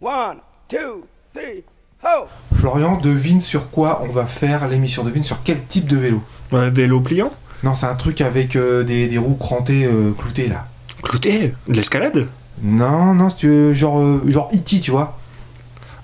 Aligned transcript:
One, 0.00 0.38
two, 0.68 1.06
three, 1.34 1.64
ho! 2.02 2.26
Florian, 2.54 2.98
devine 2.98 3.40
sur 3.40 3.70
quoi 3.70 4.02
on 4.04 4.08
va 4.12 4.26
faire 4.26 4.68
l'émission. 4.68 5.04
Devine 5.04 5.24
sur 5.24 5.42
quel 5.42 5.64
type 5.64 5.86
de 5.86 5.96
vélo? 5.96 6.22
Ouais, 6.52 6.70
vélo 6.70 7.00
pliant 7.00 7.32
Non, 7.62 7.74
c'est 7.74 7.86
un 7.86 7.94
truc 7.94 8.20
avec 8.20 8.56
euh, 8.56 8.84
des, 8.84 9.06
des 9.08 9.18
roues 9.18 9.36
crantées 9.36 9.86
euh, 9.86 10.12
cloutées 10.12 10.48
là. 10.48 10.66
Clouté 11.02 11.54
De 11.68 11.74
l'escalade? 11.74 12.28
Non, 12.62 13.14
non, 13.14 13.30
si 13.30 13.36
tu 13.36 13.48
veux, 13.48 13.72
genre, 13.74 14.00
euh, 14.00 14.22
genre 14.26 14.48
E.T., 14.52 14.80
tu 14.80 14.90
vois. 14.90 15.18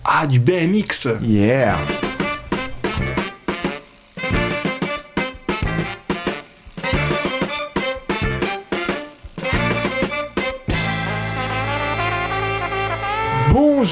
Ah, 0.05 0.27
du 0.27 0.39
BMX 0.41 1.09
Yeah. 1.23 1.77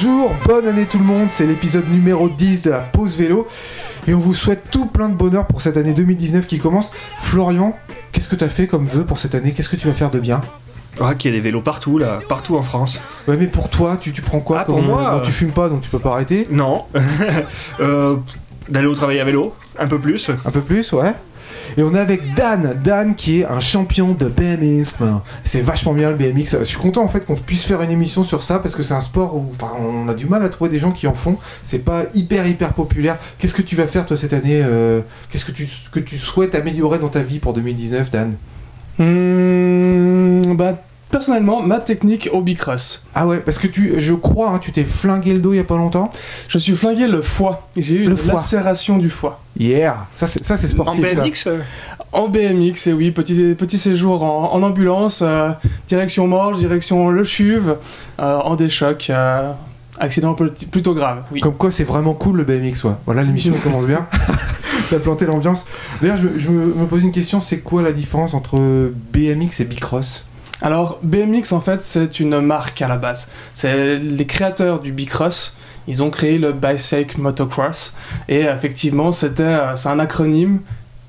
Bonjour, 0.03 0.33
bonne 0.45 0.67
année 0.67 0.87
tout 0.87 0.97
le 0.97 1.03
monde, 1.03 1.27
c'est 1.29 1.45
l'épisode 1.45 1.87
numéro 1.87 2.27
10 2.27 2.63
de 2.63 2.71
la 2.71 2.79
pause 2.79 3.19
vélo 3.19 3.47
et 4.07 4.15
on 4.15 4.19
vous 4.19 4.33
souhaite 4.33 4.63
tout 4.71 4.87
plein 4.87 5.09
de 5.09 5.13
bonheur 5.13 5.45
pour 5.45 5.61
cette 5.61 5.77
année 5.77 5.93
2019 5.93 6.47
qui 6.47 6.57
commence. 6.57 6.89
Florian, 7.19 7.77
qu'est-ce 8.11 8.27
que 8.27 8.35
tu 8.35 8.43
as 8.43 8.49
fait 8.49 8.65
comme 8.65 8.87
vœu 8.87 9.05
pour 9.05 9.19
cette 9.19 9.35
année? 9.35 9.51
Qu'est-ce 9.51 9.69
que 9.69 9.75
tu 9.75 9.85
vas 9.85 9.93
faire 9.93 10.09
de 10.09 10.19
bien? 10.19 10.41
Ah, 10.99 11.13
qu'il 11.13 11.29
y 11.29 11.33
a 11.35 11.37
des 11.37 11.41
vélos 11.43 11.61
partout, 11.61 11.99
là, 11.99 12.19
partout 12.27 12.55
en 12.55 12.63
France. 12.63 12.99
Ouais 13.27 13.37
mais 13.37 13.45
pour 13.45 13.69
toi, 13.69 13.95
tu, 14.01 14.11
tu 14.11 14.23
prends 14.23 14.39
quoi? 14.39 14.61
Ah, 14.61 14.65
pour 14.65 14.81
moi, 14.81 15.11
bon, 15.11 15.17
euh, 15.17 15.21
Tu 15.21 15.31
fumes 15.31 15.51
pas 15.51 15.69
donc 15.69 15.81
tu 15.81 15.91
peux 15.91 15.99
pas 15.99 16.13
arrêter? 16.13 16.47
Non. 16.49 16.85
Euh, 17.79 18.15
D'aller 18.69 18.87
au 18.87 18.95
travail 18.95 19.19
à 19.19 19.25
vélo, 19.25 19.53
un 19.77 19.87
peu 19.87 19.99
plus. 19.99 20.31
Un 20.45 20.51
peu 20.51 20.61
plus, 20.61 20.93
ouais. 20.93 21.13
Et 21.77 21.83
on 21.83 21.93
est 21.95 21.99
avec 21.99 22.33
Dan, 22.33 22.75
Dan 22.83 23.15
qui 23.15 23.41
est 23.41 23.45
un 23.45 23.59
champion 23.59 24.13
de 24.13 24.27
BMX. 24.27 24.95
C'est 25.43 25.61
vachement 25.61 25.93
bien 25.93 26.11
le 26.11 26.15
BMX. 26.15 26.57
Je 26.59 26.63
suis 26.63 26.77
content 26.77 27.03
en 27.03 27.07
fait 27.07 27.25
qu'on 27.25 27.35
puisse 27.35 27.63
faire 27.63 27.81
une 27.81 27.91
émission 27.91 28.23
sur 28.23 28.43
ça 28.43 28.59
parce 28.59 28.75
que 28.75 28.83
c'est 28.83 28.93
un 28.93 29.01
sport 29.01 29.35
où 29.35 29.51
on 29.79 30.07
a 30.07 30.13
du 30.13 30.27
mal 30.27 30.43
à 30.43 30.49
trouver 30.49 30.69
des 30.69 30.79
gens 30.79 30.91
qui 30.91 31.07
en 31.07 31.13
font. 31.13 31.37
C'est 31.63 31.79
pas 31.79 32.03
hyper 32.13 32.47
hyper 32.47 32.73
populaire. 32.73 33.17
Qu'est-ce 33.37 33.55
que 33.55 33.61
tu 33.61 33.75
vas 33.75 33.87
faire 33.87 34.05
toi 34.05 34.17
cette 34.17 34.33
année 34.33 34.61
euh, 34.63 35.01
Qu'est-ce 35.29 35.45
que 35.45 35.51
tu, 35.51 35.67
que 35.91 35.99
tu 35.99 36.17
souhaites 36.17 36.55
améliorer 36.55 36.99
dans 36.99 37.09
ta 37.09 37.23
vie 37.23 37.39
pour 37.39 37.53
2019, 37.53 38.11
Dan? 38.11 38.35
Hmm, 38.97 40.55
bah, 40.55 40.77
personnellement, 41.11 41.61
ma 41.61 41.79
technique 41.79 42.29
au 42.31 42.41
bicross. 42.41 43.03
Ah 43.13 43.27
ouais, 43.27 43.39
parce 43.39 43.57
que 43.59 43.67
tu, 43.67 43.93
je 43.97 44.13
crois, 44.13 44.49
hein, 44.51 44.59
tu 44.59 44.71
t'es 44.71 44.83
flingué 44.85 45.33
le 45.33 45.39
dos 45.39 45.53
il 45.53 45.57
y 45.57 45.59
a 45.59 45.63
pas 45.63 45.77
longtemps. 45.77 46.09
Je 46.47 46.57
suis 46.57 46.75
flingué 46.75 47.07
le 47.07 47.21
foie. 47.21 47.67
J'ai 47.77 47.95
eu 47.95 48.05
Le 48.05 48.11
une 48.11 48.17
foie. 48.17 48.33
lacération 48.35 48.97
du 48.97 49.09
foie. 49.09 49.39
Yeah, 49.59 50.07
ça 50.15 50.27
c'est 50.27 50.43
ça 50.43 50.57
c'est 50.57 50.67
En 50.67 50.69
sportif. 50.69 51.05
ça. 51.13 51.21
BMX 51.21 51.43
euh, 51.47 51.59
En 52.13 52.27
BMX, 52.29 52.87
et 52.87 52.93
oui, 52.93 53.11
petit, 53.11 53.35
petit 53.55 53.77
séjour 53.77 54.23
en, 54.23 54.53
en 54.53 54.63
ambulance, 54.63 55.21
euh, 55.23 55.51
direction 55.87 56.25
Morges, 56.27 56.57
direction 56.57 57.09
Le 57.09 57.23
Chuve, 57.23 57.75
euh, 58.19 58.37
en 58.39 58.55
déchoc, 58.55 59.07
euh, 59.09 59.51
accident 59.99 60.33
plutôt 60.33 60.93
grave, 60.95 61.23
oui. 61.31 61.41
Comme 61.41 61.53
quoi 61.55 61.69
c'est 61.71 61.83
vraiment 61.83 62.13
cool 62.13 62.37
le 62.37 62.43
BMX, 62.45 62.85
ouais. 62.85 62.93
Voilà, 63.05 63.23
l'émission 63.23 63.53
commence 63.63 63.85
bien. 63.85 64.07
T'as 64.89 64.99
planté 64.99 65.25
l'ambiance. 65.25 65.65
D'ailleurs, 66.01 66.17
je, 66.17 66.23
me- 66.27 66.39
je 66.39 66.49
me, 66.49 66.65
me 66.73 66.85
pose 66.85 67.03
une 67.03 67.11
question, 67.11 67.39
c'est 67.39 67.59
quoi 67.59 67.81
la 67.81 67.91
différence 67.93 68.33
entre 68.33 68.57
BMX 69.13 69.59
et 69.59 69.65
Bicross? 69.65 70.23
Alors, 70.61 70.99
BMX, 71.01 71.53
en 71.53 71.59
fait, 71.59 71.83
c'est 71.83 72.19
une 72.19 72.39
marque 72.39 72.81
à 72.81 72.87
la 72.87 72.97
base. 72.97 73.27
C'est 73.53 73.97
les 73.97 74.25
créateurs 74.25 74.79
du 74.79 74.91
bicross. 74.91 75.53
Ils 75.87 76.03
ont 76.03 76.11
créé 76.11 76.37
le 76.37 76.51
Bicycle 76.53 77.19
Motocross. 77.19 77.93
Et 78.29 78.41
effectivement, 78.41 79.11
c'était, 79.11 79.43
euh, 79.43 79.75
c'est 79.75 79.89
un 79.89 79.99
acronyme 79.99 80.59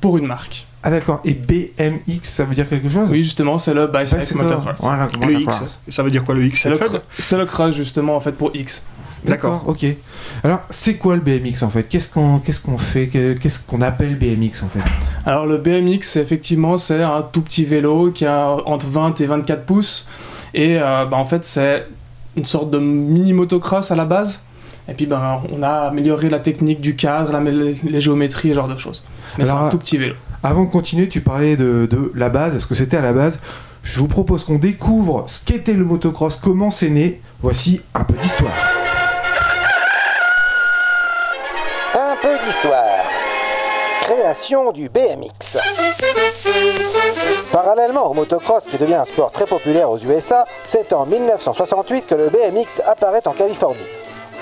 pour 0.01 0.17
une 0.17 0.27
marque. 0.27 0.67
Ah 0.85 0.91
d'accord, 0.91 1.21
et 1.25 1.35
BMX, 1.35 2.25
ça 2.25 2.45
veut 2.45 2.55
dire 2.57 2.69
quelque 2.69 2.89
chose? 2.89 3.07
Oui, 3.09 3.23
justement, 3.23 3.57
c'est 3.59 3.73
le 3.73 3.87
Bicycle 3.87 4.25
c'est 4.25 4.35
Motocross. 4.35 4.81
Voilà, 4.81 5.07
Le 5.21 5.41
X. 5.41 5.55
Ça 5.89 6.03
veut 6.03 6.11
dire 6.11 6.25
quoi 6.25 6.35
le 6.35 6.45
X 6.45 6.63
C'est 6.63 7.37
le, 7.37 7.43
le 7.43 7.47
cross, 7.47 7.75
justement, 7.75 8.17
en 8.17 8.21
fait, 8.21 8.33
pour 8.33 8.51
X. 8.57 8.83
D'accord, 9.25 9.65
ok. 9.67 9.87
Alors, 10.43 10.61
c'est 10.71 10.95
quoi 10.97 11.15
le 11.15 11.21
BMX 11.21 11.63
en 11.63 11.71
fait? 11.71 11.85
Qu'est-ce 11.85 12.09
qu'on 12.09 12.39
qu'est-ce 12.41 12.61
qu'on 12.61 12.79
fait? 12.79 13.07
Que- 13.07 13.35
Qu'est-ce 13.35 13.61
qu'on 13.61 13.81
appelle 13.81 14.19
BMX 14.19 14.63
en 14.65 14.69
fait? 14.69 14.81
Alors, 15.25 15.47
le 15.47 15.59
BMX, 15.59 16.17
effectivement, 16.17 16.77
c'est 16.79 17.03
un 17.03 17.23
tout 17.23 17.43
petit 17.43 17.65
vélo 17.65 18.11
qui 18.11 18.27
a 18.27 18.57
entre 18.67 18.87
20 18.87 19.21
et 19.21 19.27
24 19.27 19.65
pouces. 19.65 20.07
Et 20.55 20.77
euh, 20.81 21.05
bah, 21.07 21.17
en 21.17 21.25
fait, 21.25 21.45
c'est 21.45 21.87
une 22.37 22.47
sorte 22.47 22.71
de 22.71 22.79
mini 22.79 23.33
motocross 23.33 23.91
à 23.93 23.97
la 23.97 24.05
base. 24.05 24.41
Et 24.89 24.95
puis, 24.95 25.07
ben, 25.07 25.41
on 25.53 25.63
a 25.63 25.69
amélioré 25.89 26.29
la 26.29 26.41
technique 26.41 26.81
du 26.81 26.97
cadre, 26.97 27.31
la- 27.33 27.41
les 27.51 28.01
géométries, 28.01 28.49
ce 28.49 28.55
genre 28.55 28.69
de 28.69 28.77
choses. 28.77 29.05
Mais 29.39 29.45
c'est 29.45 29.53
un 29.53 29.69
tout 29.71 29.79
petit 29.79 29.97
vélo. 29.99 30.15
Avant 30.43 30.65
de 30.65 30.71
continuer, 30.71 31.09
tu 31.09 31.21
parlais 31.21 31.57
de, 31.57 31.87
de 31.89 32.11
la 32.17 32.29
base, 32.29 32.59
ce 32.59 32.67
que 32.67 32.75
c'était 32.75 32.97
à 32.97 33.03
la 33.03 33.13
base. 33.13 33.39
Je 33.85 34.01
vous 34.01 34.09
propose 34.09 34.43
qu'on 34.45 34.59
découvre 34.59 35.25
ce 35.29 35.41
qu'était 35.45 35.75
le 35.75 35.85
motocross, 35.85 36.37
comment 36.37 36.73
c'est 36.73 36.91
né. 36.91 37.21
Voici 37.43 37.81
un 37.95 38.03
peu 38.05 38.15
d'histoire. 38.21 38.53
D'histoire. 42.53 43.05
Création 44.03 44.73
du 44.73 44.91
BMX. 44.91 45.57
Parallèlement 47.51 48.11
au 48.11 48.15
motocross 48.15 48.65
qui 48.65 48.77
devient 48.77 48.97
un 48.97 49.05
sport 49.07 49.31
très 49.31 49.47
populaire 49.47 49.91
aux 49.91 49.97
USA, 49.97 50.45
c'est 50.65 50.93
en 50.93 51.07
1968 51.07 52.07
que 52.07 52.15
le 52.15 52.29
BMX 52.29 52.83
apparaît 52.85 53.27
en 53.27 53.33
Californie. 53.33 53.87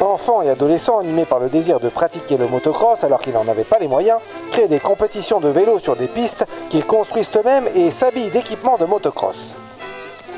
Enfants 0.01 0.43
et 0.43 0.49
adolescents 0.49 0.99
animés 0.99 1.25
par 1.25 1.39
le 1.39 1.49
désir 1.49 1.79
de 1.79 1.89
pratiquer 1.89 2.37
le 2.37 2.49
motocross 2.49 3.05
alors 3.05 3.21
qu'ils 3.21 3.35
n'en 3.35 3.47
avaient 3.47 3.65
pas 3.65 3.79
les 3.79 3.89
moyens, 3.89 4.19
créent 4.51 4.67
des 4.67 4.81
compétitions 4.81 5.41
de 5.41 5.49
vélo 5.49 5.79
sur 5.79 5.95
des 5.95 6.09
pistes 6.09 6.47
qu'ils 6.69 6.87
construisent 6.87 7.31
eux-mêmes 7.37 7.69
et 7.77 7.93
s'habillent 7.93 8.31
d'équipements 8.31 8.79
de 8.79 8.87
motocross. 8.87 9.55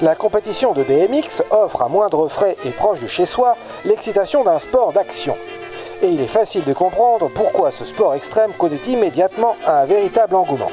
La 0.02 0.14
compétition 0.14 0.72
de 0.72 0.82
BMX 0.82 1.42
offre 1.50 1.80
à 1.80 1.88
moindre 1.88 2.28
frais 2.28 2.56
et 2.66 2.70
proche 2.70 3.00
de 3.00 3.06
chez 3.06 3.24
soi 3.24 3.56
l'excitation 3.84 4.44
d'un 4.44 4.58
sport 4.58 4.92
d'action 4.92 5.36
et 6.02 6.08
il 6.08 6.20
est 6.20 6.26
facile 6.26 6.64
de 6.64 6.72
comprendre 6.72 7.30
pourquoi 7.32 7.70
ce 7.70 7.84
sport 7.84 8.14
extrême 8.14 8.52
connaît 8.58 8.80
immédiatement 8.88 9.56
un 9.66 9.86
véritable 9.86 10.34
engouement. 10.34 10.70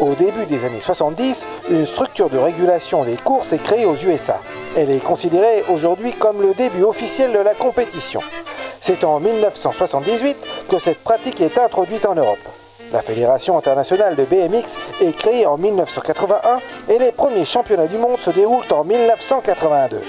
Au 0.00 0.14
début 0.14 0.46
des 0.46 0.64
années 0.64 0.80
70, 0.80 1.46
une 1.70 1.86
structure 1.86 2.28
de 2.28 2.38
régulation 2.38 3.04
des 3.04 3.16
courses 3.16 3.52
est 3.52 3.62
créée 3.62 3.86
aux 3.86 3.96
USA. 3.96 4.40
Elle 4.76 4.90
est 4.90 5.02
considérée 5.02 5.64
aujourd'hui 5.68 6.12
comme 6.12 6.42
le 6.42 6.54
début 6.54 6.82
officiel 6.82 7.32
de 7.32 7.38
la 7.38 7.54
compétition. 7.54 8.20
C'est 8.80 9.04
en 9.04 9.20
1978 9.20 10.36
que 10.68 10.78
cette 10.78 10.98
pratique 10.98 11.40
est 11.40 11.58
introduite 11.58 12.06
en 12.06 12.14
Europe. 12.14 12.38
La 12.92 13.02
Fédération 13.02 13.58
internationale 13.58 14.16
de 14.16 14.24
BMX 14.24 14.76
est 15.00 15.16
créée 15.16 15.46
en 15.46 15.58
1981 15.58 16.60
et 16.88 16.98
les 16.98 17.12
premiers 17.12 17.44
championnats 17.44 17.86
du 17.86 17.98
monde 17.98 18.20
se 18.20 18.30
déroulent 18.30 18.72
en 18.72 18.84
1982. 18.84 20.02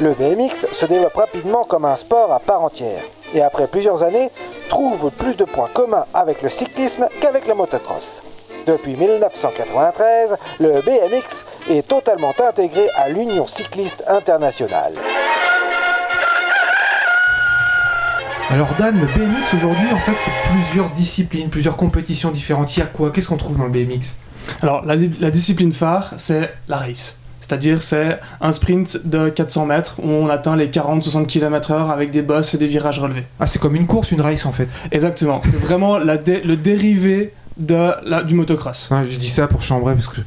Le 0.00 0.14
BMX 0.14 0.66
se 0.72 0.86
développe 0.86 1.14
rapidement 1.14 1.64
comme 1.64 1.84
un 1.84 1.96
sport 1.96 2.32
à 2.32 2.40
part 2.40 2.62
entière 2.62 3.02
et 3.34 3.42
après 3.42 3.66
plusieurs 3.66 4.02
années 4.02 4.30
trouve 4.68 5.10
plus 5.10 5.34
de 5.36 5.44
points 5.44 5.68
communs 5.72 6.04
avec 6.14 6.42
le 6.42 6.48
cyclisme 6.50 7.06
qu'avec 7.20 7.46
le 7.46 7.54
motocross. 7.54 8.22
Depuis 8.66 8.94
1993, 8.96 10.36
le 10.60 10.80
BMX 10.82 11.44
est 11.68 11.86
totalement 11.86 12.32
intégré 12.48 12.88
à 12.96 13.08
l'Union 13.08 13.46
cycliste 13.46 14.04
internationale. 14.06 14.94
Alors 18.50 18.74
Dan, 18.78 19.00
le 19.00 19.06
BMX 19.06 19.54
aujourd'hui, 19.54 19.88
en 19.92 19.98
fait, 20.00 20.12
c'est 20.18 20.50
plusieurs 20.50 20.90
disciplines, 20.90 21.48
plusieurs 21.48 21.76
compétitions 21.76 22.30
différentes. 22.30 22.76
Il 22.76 22.80
y 22.80 22.82
a 22.82 22.86
quoi? 22.86 23.10
Qu'est-ce 23.10 23.28
qu'on 23.28 23.36
trouve 23.38 23.56
dans 23.56 23.64
le 23.64 23.70
BMX 23.70 24.14
Alors, 24.62 24.84
la, 24.84 24.96
di- 24.96 25.10
la 25.20 25.30
discipline 25.30 25.72
phare, 25.72 26.12
c'est 26.18 26.52
la 26.68 26.76
race. 26.76 27.16
C'est-à-dire, 27.52 27.82
c'est 27.82 28.18
un 28.40 28.50
sprint 28.50 29.02
de 29.04 29.28
400 29.28 29.66
mètres 29.66 29.96
où 30.02 30.08
on 30.08 30.30
atteint 30.30 30.56
les 30.56 30.68
40-60 30.68 31.26
km/h 31.26 31.90
avec 31.90 32.10
des 32.10 32.22
bosses 32.22 32.54
et 32.54 32.58
des 32.58 32.66
virages 32.66 32.98
relevés. 32.98 33.26
Ah, 33.38 33.46
c'est 33.46 33.58
comme 33.58 33.76
une 33.76 33.86
course, 33.86 34.10
une 34.10 34.22
race 34.22 34.46
en 34.46 34.52
fait. 34.52 34.68
Exactement. 34.90 35.42
C'est 35.44 35.58
vraiment 35.60 35.98
la 35.98 36.16
dé- 36.16 36.40
le 36.42 36.56
dérivé 36.56 37.34
de 37.58 37.90
la- 38.06 38.22
du 38.22 38.34
motocross. 38.34 38.88
Ouais, 38.90 39.04
je 39.10 39.18
dis 39.18 39.28
ça 39.28 39.48
pour 39.48 39.60
chambrer 39.60 39.92
parce 39.92 40.08
que 40.08 40.22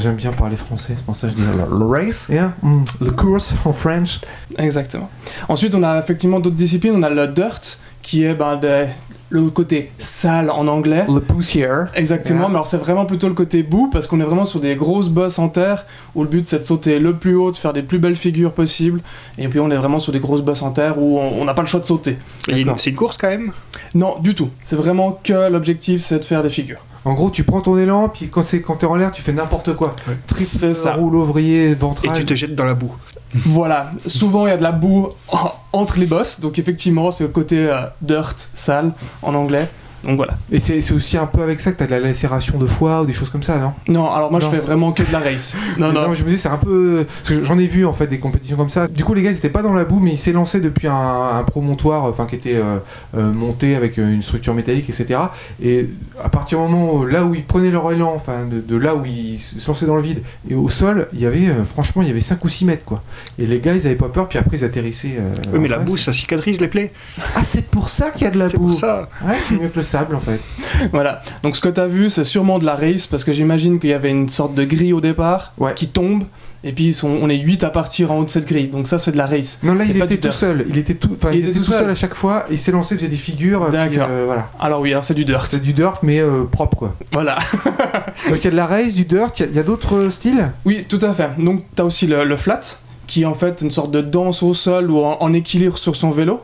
j'aime 0.00 0.16
bien 0.16 0.32
parler 0.32 0.56
français, 0.56 0.94
c'est 0.96 1.04
pour 1.04 1.14
ça 1.14 1.28
que 1.28 1.34
je 1.34 1.36
dis 1.36 1.42
le, 1.56 1.84
race, 1.86 2.26
yeah, 2.28 2.52
mm, 2.60 2.82
le 3.02 3.10
course 3.12 3.54
en 3.64 3.72
French. 3.72 4.20
Exactement. 4.58 5.08
Ensuite, 5.48 5.76
on 5.76 5.82
a 5.84 5.96
effectivement 6.00 6.40
d'autres 6.40 6.56
disciplines. 6.56 6.94
On 6.96 7.02
a 7.04 7.08
le 7.10 7.28
dirt, 7.28 7.78
qui 8.02 8.24
est 8.24 8.34
ben, 8.34 8.56
de- 8.56 8.86
le 9.30 9.42
côté 9.50 9.90
sale 9.98 10.50
en 10.50 10.68
anglais. 10.68 11.04
Le 11.12 11.20
poussière. 11.20 11.88
Exactement, 11.94 12.40
Yeah. 12.40 12.48
mais 12.48 12.54
alors 12.54 12.66
c'est 12.66 12.78
vraiment 12.78 13.04
plutôt 13.04 13.28
le 13.28 13.34
côté 13.34 13.62
bout 13.62 13.88
parce 13.90 14.06
qu'on 14.06 14.20
est 14.20 14.24
vraiment 14.24 14.44
sur 14.44 14.60
des 14.60 14.74
grosses 14.76 15.08
bosses 15.08 15.38
en 15.38 15.48
terre 15.48 15.86
où 16.14 16.22
le 16.22 16.28
but 16.28 16.46
c'est 16.46 16.58
de 16.60 16.64
sauter 16.64 16.98
le 16.98 17.16
plus 17.16 17.34
haut, 17.34 17.50
de 17.50 17.56
faire 17.56 17.72
des 17.72 17.82
plus 17.82 17.98
belles 17.98 18.16
figures 18.16 18.52
possibles. 18.52 19.00
Et 19.38 19.48
puis 19.48 19.60
on 19.60 19.70
est 19.70 19.76
vraiment 19.76 19.98
sur 19.98 20.12
des 20.12 20.20
grosses 20.20 20.42
bosses 20.42 20.62
en 20.62 20.70
terre 20.70 20.98
où 20.98 21.18
on 21.18 21.44
n'a 21.44 21.54
pas 21.54 21.62
le 21.62 21.68
choix 21.68 21.80
de 21.80 21.86
sauter. 21.86 22.16
Et. 22.48 22.64
C'est 22.76 22.90
une 22.90 22.96
course 22.96 23.16
quand 23.16 23.28
même? 23.28 23.52
Non, 23.94 24.18
du 24.20 24.34
tout. 24.34 24.50
C'est 24.60 24.76
vraiment 24.76 25.18
que 25.22 25.48
l'objectif 25.50 26.00
c'est 26.02 26.18
de 26.18 26.24
faire 26.24 26.42
des 26.42 26.48
figures. 26.48 26.84
En 27.06 27.12
gros, 27.12 27.28
tu 27.30 27.44
prends 27.44 27.60
ton 27.60 27.76
élan, 27.76 28.08
puis 28.08 28.28
quand 28.28 28.42
c'est 28.42 28.62
quand 28.62 28.76
t'es 28.76 28.86
en 28.86 28.94
l'air, 28.94 29.12
tu 29.12 29.20
fais 29.20 29.32
n'importe 29.34 29.74
quoi. 29.76 29.94
Ouais. 30.08 30.14
Triple 30.26 30.74
roule 30.98 31.16
ouvrier, 31.16 31.70
Et 31.70 31.74
ventral. 31.74 32.16
tu 32.16 32.24
te 32.24 32.32
jettes 32.34 32.54
dans 32.54 32.64
la 32.64 32.72
boue. 32.72 32.94
Voilà, 33.34 33.90
souvent 34.06 34.46
il 34.46 34.50
y 34.50 34.52
a 34.52 34.56
de 34.56 34.62
la 34.62 34.72
boue 34.72 35.08
en- 35.28 35.52
entre 35.72 35.98
les 35.98 36.06
bosses, 36.06 36.38
donc 36.40 36.58
effectivement 36.58 37.10
c'est 37.10 37.24
le 37.24 37.30
côté 37.30 37.68
euh, 37.68 37.80
dirt, 38.00 38.34
sale 38.54 38.92
en 39.22 39.34
anglais. 39.34 39.68
Donc 40.04 40.16
voilà. 40.16 40.36
Et 40.52 40.60
c'est 40.60 40.80
c'est 40.80 40.94
aussi 40.94 41.16
un 41.16 41.26
peu 41.26 41.42
avec 41.42 41.60
ça 41.60 41.72
que 41.72 41.78
t'as 41.78 41.86
de 41.86 41.90
la 41.90 42.00
lacération 42.00 42.58
de 42.58 42.66
foie 42.66 43.02
ou 43.02 43.06
des 43.06 43.12
choses 43.12 43.30
comme 43.30 43.42
ça, 43.42 43.58
non? 43.58 43.72
Non, 43.88 44.10
alors 44.10 44.30
moi 44.30 44.40
Non. 44.40 44.50
je 44.50 44.56
fais 44.56 44.62
vraiment 44.62 44.92
que 44.92 45.02
de 45.02 45.12
la 45.12 45.18
race. 45.18 45.56
Non, 45.78 45.92
non. 45.92 46.12
je 46.12 46.24
me 46.24 46.28
dis 46.30 46.38
c'est 46.38 46.48
un 46.48 46.56
peu 46.58 47.06
parce 47.22 47.30
que 47.38 47.44
j'en 47.44 47.58
ai 47.58 47.66
vu 47.66 47.84
en 47.86 47.92
fait 47.92 48.06
des 48.06 48.18
compétitions 48.18 48.56
comme 48.56 48.70
ça. 48.70 48.86
Du 48.88 49.04
coup 49.04 49.14
les 49.14 49.22
gars 49.22 49.30
ils 49.30 49.36
étaient 49.36 49.48
pas 49.48 49.62
dans 49.62 49.72
la 49.72 49.84
boue 49.84 50.00
mais 50.00 50.12
ils 50.12 50.18
s'élançaient 50.18 50.60
depuis 50.60 50.88
un, 50.88 50.94
un 51.36 51.42
promontoire 51.44 52.04
enfin 52.04 52.26
qui 52.26 52.36
était 52.36 52.54
euh, 52.56 52.78
euh, 53.16 53.32
monté 53.32 53.76
avec 53.76 53.98
euh, 53.98 54.12
une 54.12 54.22
structure 54.22 54.54
métallique 54.54 54.88
etc. 54.88 55.20
Et 55.62 55.88
à 56.22 56.28
partir 56.28 56.58
du 56.58 56.64
moment 56.64 56.94
où, 56.94 57.06
là 57.06 57.24
où 57.24 57.34
ils 57.34 57.44
prenaient 57.44 57.70
leur 57.70 57.90
élan, 57.92 58.12
enfin 58.14 58.44
de, 58.50 58.60
de 58.60 58.76
là 58.76 58.94
où 58.94 59.04
ils 59.04 59.38
se 59.38 59.66
lançaient 59.66 59.86
dans 59.86 59.96
le 59.96 60.02
vide 60.02 60.22
et 60.48 60.54
au 60.54 60.68
sol 60.68 61.08
il 61.12 61.20
y 61.20 61.26
avait 61.26 61.48
euh, 61.48 61.64
franchement 61.64 62.02
il 62.02 62.08
y 62.08 62.10
avait 62.10 62.20
5 62.20 62.44
ou 62.44 62.48
6 62.48 62.64
mètres 62.66 62.84
quoi. 62.84 63.02
Et 63.38 63.46
les 63.46 63.60
gars 63.60 63.74
ils 63.74 63.86
avaient 63.86 63.94
pas 63.96 64.08
peur 64.08 64.28
puis 64.28 64.38
après 64.38 64.56
ils 64.58 64.64
atterrissaient. 64.64 65.16
euh, 65.18 65.32
Oui, 65.52 65.58
mais 65.60 65.68
la 65.68 65.76
face. 65.78 65.84
boue, 65.86 65.96
ça 65.96 66.12
cicatrise 66.12 66.60
les 66.60 66.68
plaies. 66.68 66.92
Ah 67.36 67.42
c'est 67.44 67.64
pour 67.66 67.88
ça 67.88 68.10
qu'il 68.10 68.22
y 68.24 68.26
a 68.26 68.30
de 68.30 68.38
la 68.38 68.48
C'est 68.48 68.58
boue. 68.58 68.68
pour 68.70 68.78
ça. 68.78 69.08
Ouais 69.26 69.34
c'est 69.38 69.54
mieux 69.54 69.68
que 69.68 69.76
le 69.76 69.82
sable 69.98 70.14
en 70.16 70.20
fait. 70.20 70.40
Voilà. 70.92 71.20
Donc 71.42 71.54
ce 71.56 71.60
que 71.60 71.68
tu 71.68 71.80
as 71.80 71.86
vu, 71.86 72.10
c'est 72.10 72.24
sûrement 72.24 72.58
de 72.58 72.64
la 72.66 72.74
race 72.74 73.06
parce 73.06 73.22
que 73.24 73.32
j'imagine 73.32 73.78
qu'il 73.78 73.90
y 73.90 73.92
avait 73.92 74.10
une 74.10 74.28
sorte 74.28 74.54
de 74.54 74.64
grille 74.64 74.92
au 74.92 75.00
départ 75.00 75.52
Ouais. 75.58 75.72
qui 75.74 75.86
tombe 75.88 76.24
et 76.66 76.72
puis 76.72 76.98
on 77.04 77.28
est 77.28 77.36
8 77.38 77.62
à 77.62 77.70
partir 77.70 78.10
en 78.10 78.18
haut 78.18 78.24
de 78.24 78.30
cette 78.30 78.46
grille. 78.48 78.68
Donc 78.68 78.88
ça 78.88 78.98
c'est 78.98 79.12
de 79.12 79.16
la 79.18 79.26
race. 79.26 79.58
Non 79.62 79.74
là 79.74 79.84
il 79.84 79.96
était 79.96 80.16
tout 80.16 80.28
dirt. 80.28 80.32
seul. 80.32 80.64
Il 80.68 80.78
était 80.78 80.94
tout, 80.94 81.10
il, 81.32 81.40
était 81.48 81.52
tout 81.52 81.62
seul. 81.62 81.88
à 81.90 81.94
chaque 81.94 82.14
fois. 82.14 82.46
Il 82.50 82.58
s'est 82.58 82.72
lancé 82.72 82.96
faisait 82.96 83.08
des 83.08 83.16
figures. 83.16 83.64
puis, 83.68 83.72
D'accord. 83.72 84.08
euh, 84.10 84.22
voilà. 84.26 84.48
Alors 84.58 84.80
oui, 84.80 84.90
alors 84.90 85.04
c'est 85.04 85.14
du 85.14 85.24
dirt. 85.24 85.46
C'est 85.50 85.62
du 85.62 85.72
dirt 85.74 85.98
mais 86.02 86.18
euh, 86.20 86.44
propre 86.50 86.76
quoi. 86.76 86.94
Voilà. 87.12 87.36
Donc 88.28 88.38
il 88.38 88.44
y 88.44 88.48
a 88.48 88.50
de 88.50 88.56
la 88.56 88.66
race, 88.66 88.94
du 88.94 89.04
dirt, 89.04 89.30
il 89.40 89.54
y 89.54 89.58
a- 89.58 89.62
d'autres 89.62 89.94
euh, 89.96 90.10
styles? 90.10 90.50
Oui, 90.64 90.84
tout 90.88 90.98
à 91.02 91.12
fait. 91.12 91.30
Donc 91.38 91.60
tu 91.76 91.82
as 91.82 91.84
aussi 91.84 92.06
le, 92.06 92.24
le 92.24 92.36
flat 92.36 92.60
qui 93.06 93.22
est 93.22 93.26
en 93.26 93.34
fait 93.34 93.60
une 93.60 93.70
sorte 93.70 93.90
de 93.90 94.00
danse 94.00 94.42
au 94.42 94.54
sol 94.54 94.90
ou 94.90 94.98
en, 95.04 95.18
en 95.20 95.32
équilibre 95.34 95.76
sur 95.78 95.94
son 95.96 96.10
vélo. 96.10 96.40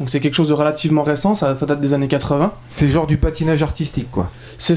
Donc 0.00 0.08
c'est 0.10 0.18
quelque 0.18 0.34
chose 0.34 0.48
de 0.48 0.54
relativement 0.54 1.02
récent, 1.02 1.34
ça, 1.34 1.54
ça 1.54 1.66
date 1.66 1.80
des 1.80 1.92
années 1.94 2.08
80. 2.08 2.52
C'est 2.70 2.88
genre 2.88 3.06
du 3.06 3.18
patinage 3.18 3.62
artistique 3.62 4.10
quoi. 4.10 4.30
C'est 4.58 4.74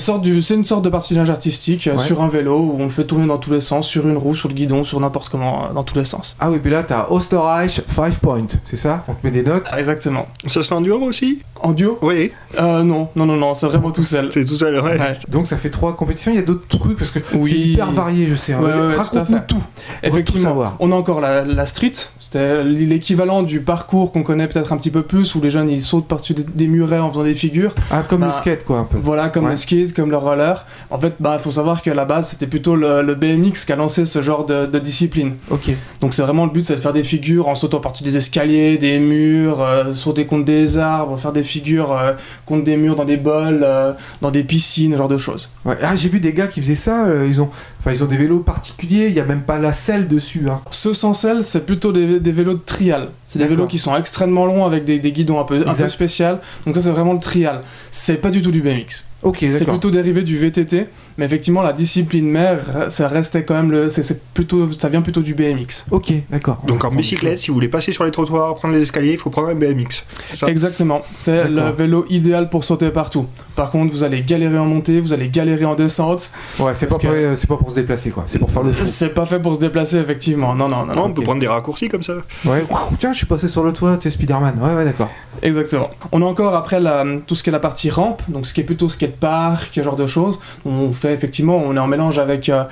une 0.53 0.63
sorte 0.65 0.83
de 0.83 0.89
patinage 0.89 1.29
artistique 1.29 1.87
euh, 1.87 1.93
Ouais. 1.93 1.97
sur 1.99 2.21
un 2.21 2.27
vélo 2.27 2.59
où 2.59 2.75
on 2.79 2.83
le 2.85 2.89
fait 2.91 3.05
tourner 3.05 3.25
dans 3.25 3.37
tous 3.37 3.51
les 3.51 3.61
sens, 3.61 3.87
sur 3.87 4.07
une 4.07 4.17
roue, 4.17 4.35
sur 4.35 4.49
le 4.49 4.53
guidon, 4.53 4.83
sur 4.83 4.99
n'importe 4.99 5.29
comment, 5.29 5.65
euh, 5.69 5.73
dans 5.73 5.83
tous 5.83 5.95
les 5.97 6.05
sens. 6.05 6.35
Ah 6.39 6.51
oui, 6.51 6.59
puis 6.61 6.69
là 6.71 6.83
t'as 6.83 7.07
Osterreich 7.09 7.81
5 7.95 8.15
Point, 8.19 8.47
c'est 8.65 8.75
ça? 8.77 9.03
On 9.07 9.13
te 9.13 9.25
met 9.25 9.31
des 9.31 9.43
notes? 9.43 9.63
Ah, 9.71 9.79
exactement. 9.79 10.27
Ça 10.45 10.61
se 10.61 10.67
fait 10.67 10.75
en 10.75 10.81
duo 10.81 10.99
aussi? 11.01 11.41
En 11.63 11.71
duo 11.71 11.97
Oui, 12.01 12.31
euh, 12.59 12.83
Non, 12.83 13.07
non, 13.15 13.25
non, 13.25 13.37
non, 13.37 13.55
c'est 13.55 13.67
vraiment 13.67 13.89
tout 13.91 14.03
seul. 14.03 14.27
c'est 14.31 14.43
tout 14.45 14.55
seul, 14.57 14.75
ouais. 14.75 14.99
Ouais. 14.99 15.13
Donc 15.29 15.47
ça 15.47 15.55
fait 15.57 15.69
trois 15.69 15.95
compétitions, 15.95 16.31
il 16.31 16.35
y 16.35 16.39
a 16.39 16.43
d'autres 16.43 16.67
trucs 16.67 16.97
parce 16.97 17.09
que 17.11 17.19
Oui. 17.35 17.49
c'est 17.51 17.57
hyper 17.57 17.91
varié, 17.91 18.27
je 18.27 18.35
sais. 18.35 18.51
hein. 18.53 18.59
Ouais, 18.61 18.71
ouais, 18.73 18.87
ouais, 18.87 18.93
tout 18.93 18.99
Raconte-nous 18.99 19.63
Effectivement, 20.03 20.75
on 20.79 20.91
a 20.91 20.95
encore 20.95 21.21
la, 21.21 21.45
la 21.45 21.65
street, 21.65 21.93
c'était 22.19 22.63
l'équivalent 22.63 23.43
du 23.43 23.61
parcours 23.61 24.11
qu'on 24.11 24.23
connaît 24.23 24.47
peut-être 24.47 24.73
un 24.73 24.77
petit 24.77 24.91
peu 24.91 25.03
plus, 25.03 25.35
où 25.35 25.41
les 25.41 25.49
jeunes 25.49 25.69
ils 25.69 25.81
sautent 25.81 26.07
par-dessus 26.07 26.33
des, 26.33 26.43
des 26.43 26.67
murets 26.67 26.99
en 26.99 27.09
faisant 27.09 27.23
des 27.23 27.33
figures. 27.33 27.73
Ah, 27.91 28.03
comme 28.07 28.21
le 28.21 28.27
Bah, 28.27 28.33
skate 28.37 28.65
quoi 28.65 28.79
un 28.79 28.83
peu. 28.83 28.97
Voilà, 29.01 29.29
comme 29.29 29.45
Ouais. 29.45 29.51
le 29.51 29.55
skate, 29.57 29.93
comme 29.93 30.11
le 30.11 30.17
roller. 30.17 30.65
En 30.91 30.99
fait, 30.99 31.13
bah, 31.21 31.39
faut 31.39 31.51
savoir 31.51 31.81
qu'à 31.81 31.93
la 31.93 32.03
base, 32.05 32.27
c'était 32.29 32.47
plutôt 32.47 32.75
le, 32.75 33.01
le 33.01 33.15
BMX 33.15 33.63
qui 33.65 33.71
a 33.71 33.77
lancé 33.77 34.05
ce 34.05 34.21
genre 34.21 34.45
de, 34.45 34.65
de 34.65 34.79
discipline. 34.79 35.35
Ok. 35.49 35.71
Donc 36.01 36.13
c'est 36.13 36.23
vraiment 36.23 36.43
le 36.45 36.51
but, 36.51 36.65
c'est 36.65 36.75
de 36.75 36.81
faire 36.81 36.91
des 36.93 37.03
figures 37.03 37.47
en 37.47 37.55
sautant 37.55 37.79
par-dessus 37.79 38.03
des 38.03 38.17
escaliers, 38.17 38.77
des 38.77 38.99
murs, 38.99 39.61
euh, 39.61 39.93
sauter 39.93 40.25
contre 40.25 40.43
des 40.45 40.77
arbres, 40.77 41.17
faire 41.17 41.31
des 41.31 41.41
figures 41.43 41.52
euh, 41.91 42.13
contre 42.45 42.63
des 42.63 42.77
murs 42.77 42.95
dans 42.95 43.05
des 43.05 43.17
bols, 43.17 43.61
euh, 43.63 43.93
dans 44.21 44.31
des 44.31 44.43
piscines, 44.43 44.93
ce 44.93 44.97
genre 44.97 45.07
de 45.07 45.17
choses. 45.17 45.49
Ouais. 45.65 45.77
Ah, 45.81 45.95
j'ai 45.95 46.09
vu 46.09 46.19
des 46.19 46.33
gars 46.33 46.47
qui 46.47 46.61
faisaient 46.61 46.75
ça, 46.75 47.05
euh, 47.05 47.27
ils 47.27 47.41
ont 47.41 47.49
enfin 47.79 47.91
ils 47.91 48.03
ont 48.03 48.07
des 48.07 48.17
vélos 48.17 48.39
particuliers, 48.39 49.07
il 49.07 49.13
y 49.13 49.19
a 49.19 49.25
même 49.25 49.41
pas 49.41 49.59
la 49.59 49.73
selle 49.73 50.07
dessus 50.07 50.45
hein. 50.49 50.61
Ceux 50.71 50.93
sans 50.93 51.13
selle, 51.13 51.43
c'est 51.43 51.65
plutôt 51.65 51.91
des, 51.91 52.19
des 52.19 52.31
vélos 52.31 52.53
de 52.53 52.63
trial. 52.63 53.09
C'est 53.25 53.39
des 53.39 53.45
vélos 53.47 53.67
qui 53.67 53.77
sont 53.77 53.95
extrêmement 53.95 54.45
longs 54.45 54.65
avec 54.65 54.85
des, 54.85 54.99
des 54.99 55.11
guidons 55.11 55.39
un 55.39 55.43
peu, 55.43 55.63
un 55.67 55.73
peu 55.73 55.89
spécial. 55.89 56.39
Donc 56.65 56.75
ça, 56.75 56.81
c'est 56.81 56.91
vraiment 56.91 57.13
le 57.13 57.19
trial. 57.19 57.61
C'est 57.91 58.17
pas 58.17 58.29
du 58.29 58.41
tout 58.41 58.51
du 58.51 58.61
BMX. 58.61 59.03
OK, 59.23 59.37
C'est 59.49 59.65
plutôt 59.65 59.89
dérivé 59.91 60.23
du 60.23 60.37
VTT, 60.37 60.87
mais 61.17 61.25
effectivement, 61.25 61.61
la 61.61 61.73
discipline 61.73 62.29
mère, 62.29 62.59
ça 62.89 63.07
restait 63.07 63.43
quand 63.43 63.53
même 63.55 63.71
le. 63.71 63.89
c'est- 63.89 64.21
plutôt, 64.33 64.69
ça 64.77 64.89
vient 64.89 65.01
plutôt 65.01 65.21
du 65.21 65.33
BMX. 65.33 65.85
OK, 65.91 66.11
d'accord. 66.29 66.61
Donc 66.67 66.83
en 66.83 66.89
bicyclette, 66.91 67.39
si 67.41 67.47
vous 67.49 67.53
voulez 67.55 67.67
passer 67.67 67.91
sur 67.91 68.03
les 68.03 68.11
trottoirs, 68.11 68.55
prendre 68.55 68.73
les 68.73 68.81
escaliers, 68.81 69.13
il 69.13 69.17
faut 69.17 69.29
prendre 69.29 69.49
un 69.49 69.55
BMX. 69.55 70.03
C'est 70.25 70.35
ça 70.37 70.47
Exactement, 70.47 71.01
c'est 71.13 71.47
le 71.47 71.69
vélo 71.71 72.05
idéal 72.09 72.49
pour 72.49 72.63
sauter 72.63 72.89
partout. 72.89 73.25
Par 73.55 73.69
contre, 73.71 73.93
vous 73.93 74.03
allez 74.03 74.21
galérer 74.23 74.57
en 74.57 74.65
montée, 74.65 74.99
vous 74.99 75.13
allez 75.13 75.29
galérer 75.29 75.65
en 75.65 75.75
descente. 75.75 76.31
Ouais, 76.59 76.73
c'est 76.73 76.87
pas, 76.87 76.97
que- 76.97 77.07
euh, 77.07 77.35
c'est 77.35 77.47
pas 77.47 77.57
pour 77.57 77.69
se 77.69 77.75
déplacer 77.75 78.09
quoi, 78.09 78.23
c'est 78.27 78.39
pour 78.39 78.49
faire 78.51 78.63
le. 78.63 78.71
C'est 78.73 79.09
pas 79.13 79.25
fait 79.25 79.39
pour 79.39 79.55
se 79.55 79.59
déplacer, 79.59 79.97
effectivement. 79.97 80.55
Non, 80.55 80.67
non, 80.67 80.79
non, 80.79 80.85
Non, 80.87 80.95
non. 80.95 81.03
on 81.05 81.11
peut 81.11 81.21
prendre 81.21 81.39
des 81.39 81.47
raccourcis 81.47 81.87
comme 81.89 82.03
ça. 82.03 82.13
Ouais. 82.45 82.63
Tiens, 82.99 83.11
je 83.13 83.17
suis 83.17 83.27
passé 83.27 83.47
sur 83.47 83.63
le 83.63 83.71
toit, 83.73 83.97
t'es 83.97 84.09
Spider-Man. 84.09 84.55
Ouais, 84.61 84.73
ouais, 84.75 84.85
d'accord. 84.85 85.09
Exactement. 85.41 85.89
On 86.11 86.21
a 86.21 86.25
encore 86.25 86.55
après 86.55 86.79
la- 86.79 87.03
tout 87.27 87.35
ce 87.35 87.43
qui 87.43 87.49
est 87.49 87.51
la 87.51 87.59
partie 87.59 87.89
rampe, 87.89 88.21
donc 88.27 88.47
ce 88.47 88.53
qui 88.53 88.61
est 88.61 88.63
plutôt 88.63 88.89
skatepark, 89.13 89.69
ce 89.73 89.83
genre 89.83 89.95
de 89.95 90.07
choses. 90.07 90.39
On 90.65 90.91
fait 90.93 91.13
effectivement, 91.13 91.57
on 91.57 91.75
est 91.75 91.79
en 91.79 91.87
mélange 91.87 92.19
avec 92.19 92.49
euh, 92.49 92.63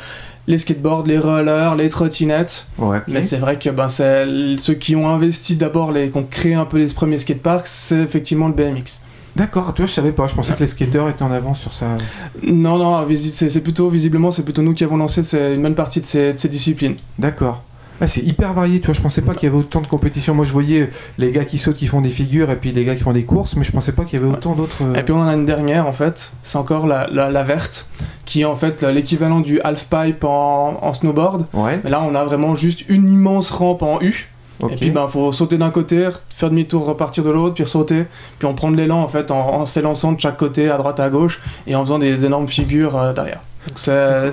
les 0.47 0.57
skateboards, 0.57 1.03
les 1.05 1.17
rollers, 1.17 1.75
les 1.75 1.89
trottinettes. 1.89 2.67
Ouais. 2.77 2.99
Mais 3.07 3.21
c'est 3.21 3.37
vrai 3.37 3.57
que 3.57 3.69
ben, 3.69 3.89
ceux 3.89 4.73
qui 4.73 4.95
ont 4.95 5.07
investi 5.07 5.55
d'abord, 5.55 5.91
les, 5.91 6.09
qui 6.09 6.17
ont 6.17 6.27
créé 6.29 6.53
un 6.53 6.65
peu 6.65 6.77
les 6.77 6.93
premiers 6.93 7.17
skateparks, 7.17 7.67
c'est 7.67 7.99
effectivement 7.99 8.47
le 8.47 8.53
BMX. 8.53 9.01
D'accord, 9.33 9.73
tu 9.73 9.81
vois, 9.81 9.87
je 9.87 9.93
savais 9.93 10.11
pas, 10.11 10.27
je 10.27 10.35
pensais 10.35 10.53
que 10.53 10.59
les 10.59 10.67
skateurs 10.67 11.07
étaient 11.07 11.23
en 11.23 11.31
avance 11.31 11.61
sur 11.61 11.71
ça. 11.71 11.95
Non, 12.43 12.77
non, 12.77 13.07
c'est 13.15 13.61
plutôt, 13.61 13.87
visiblement, 13.87 14.29
c'est 14.29 14.43
plutôt 14.43 14.61
nous 14.61 14.73
qui 14.73 14.83
avons 14.83 14.97
lancé 14.97 15.21
une 15.53 15.61
bonne 15.61 15.75
partie 15.75 16.01
de 16.01 16.05
ces, 16.05 16.33
de 16.33 16.37
ces 16.37 16.49
disciplines. 16.49 16.95
D'accord. 17.17 17.63
Ah, 18.01 18.07
c'est 18.07 18.21
hyper 18.21 18.53
varié, 18.53 18.79
tu 18.79 18.87
vois, 18.87 18.95
je 18.95 19.01
pensais 19.01 19.21
pas 19.21 19.33
qu'il 19.35 19.43
y 19.47 19.51
avait 19.51 19.59
autant 19.59 19.79
de 19.79 19.87
compétitions. 19.87 20.33
Moi, 20.33 20.43
je 20.43 20.51
voyais 20.51 20.89
les 21.19 21.31
gars 21.31 21.45
qui 21.45 21.57
sautent, 21.59 21.77
qui 21.77 21.85
font 21.87 22.01
des 22.01 22.09
figures, 22.09 22.49
et 22.49 22.55
puis 22.55 22.71
les 22.71 22.83
gars 22.83 22.95
qui 22.95 23.03
font 23.03 23.13
des 23.13 23.23
courses, 23.25 23.55
mais 23.55 23.63
je 23.63 23.71
pensais 23.71 23.91
pas 23.91 24.03
qu'il 24.05 24.19
y 24.19 24.23
avait 24.23 24.31
autant 24.31 24.55
d'autres. 24.55 24.83
euh, 24.83 24.95
Et 24.95 25.03
puis 25.03 25.13
on 25.13 25.19
en 25.19 25.27
a 25.27 25.33
une 25.35 25.45
dernière 25.45 25.87
en 25.87 25.91
fait, 25.93 26.31
c'est 26.41 26.57
encore 26.57 26.87
la, 26.87 27.07
la, 27.11 27.29
la 27.29 27.43
verte, 27.43 27.85
qui 28.25 28.41
est 28.41 28.45
en 28.45 28.55
fait 28.55 28.81
l'équivalent 28.83 29.39
du 29.39 29.61
half-pipe 29.61 30.23
en, 30.23 30.79
en 30.81 30.93
snowboard. 30.93 31.45
Ouais, 31.53 31.79
Mais 31.83 31.89
là 31.91 32.01
on 32.03 32.15
a 32.15 32.23
vraiment 32.23 32.55
juste 32.55 32.83
une 32.89 33.07
immense 33.07 33.51
rampe 33.51 33.83
en 33.83 34.01
U. 34.01 34.29
ok. 34.61 34.71
Et 34.71 34.75
puis 34.75 34.89
ben 34.89 35.07
faut 35.07 35.31
sauter 35.31 35.57
d'un 35.59 35.69
côté, 35.69 36.09
faire 36.35 36.49
demi-tour, 36.49 36.85
repartir 36.85 37.23
de 37.23 37.29
l'autre, 37.29 37.53
puis 37.55 37.67
sauter, 37.67 38.05
puis 38.39 38.47
on 38.47 38.55
prend 38.55 38.71
de 38.71 38.77
l'élan 38.77 39.01
en 39.01 39.07
fait 39.07 39.29
en, 39.31 39.39
en 39.61 39.65
s'élançant 39.67 40.11
de 40.13 40.19
chaque 40.19 40.37
côté, 40.37 40.69
à 40.71 40.77
droite 40.77 40.99
à 40.99 41.09
gauche, 41.09 41.39
et 41.67 41.75
en 41.75 41.81
faisant 41.83 41.99
des 41.99 42.25
énormes 42.25 42.47
figures 42.47 42.97
euh, 42.97 43.13
derrière. 43.13 43.41
Donc 43.67 43.77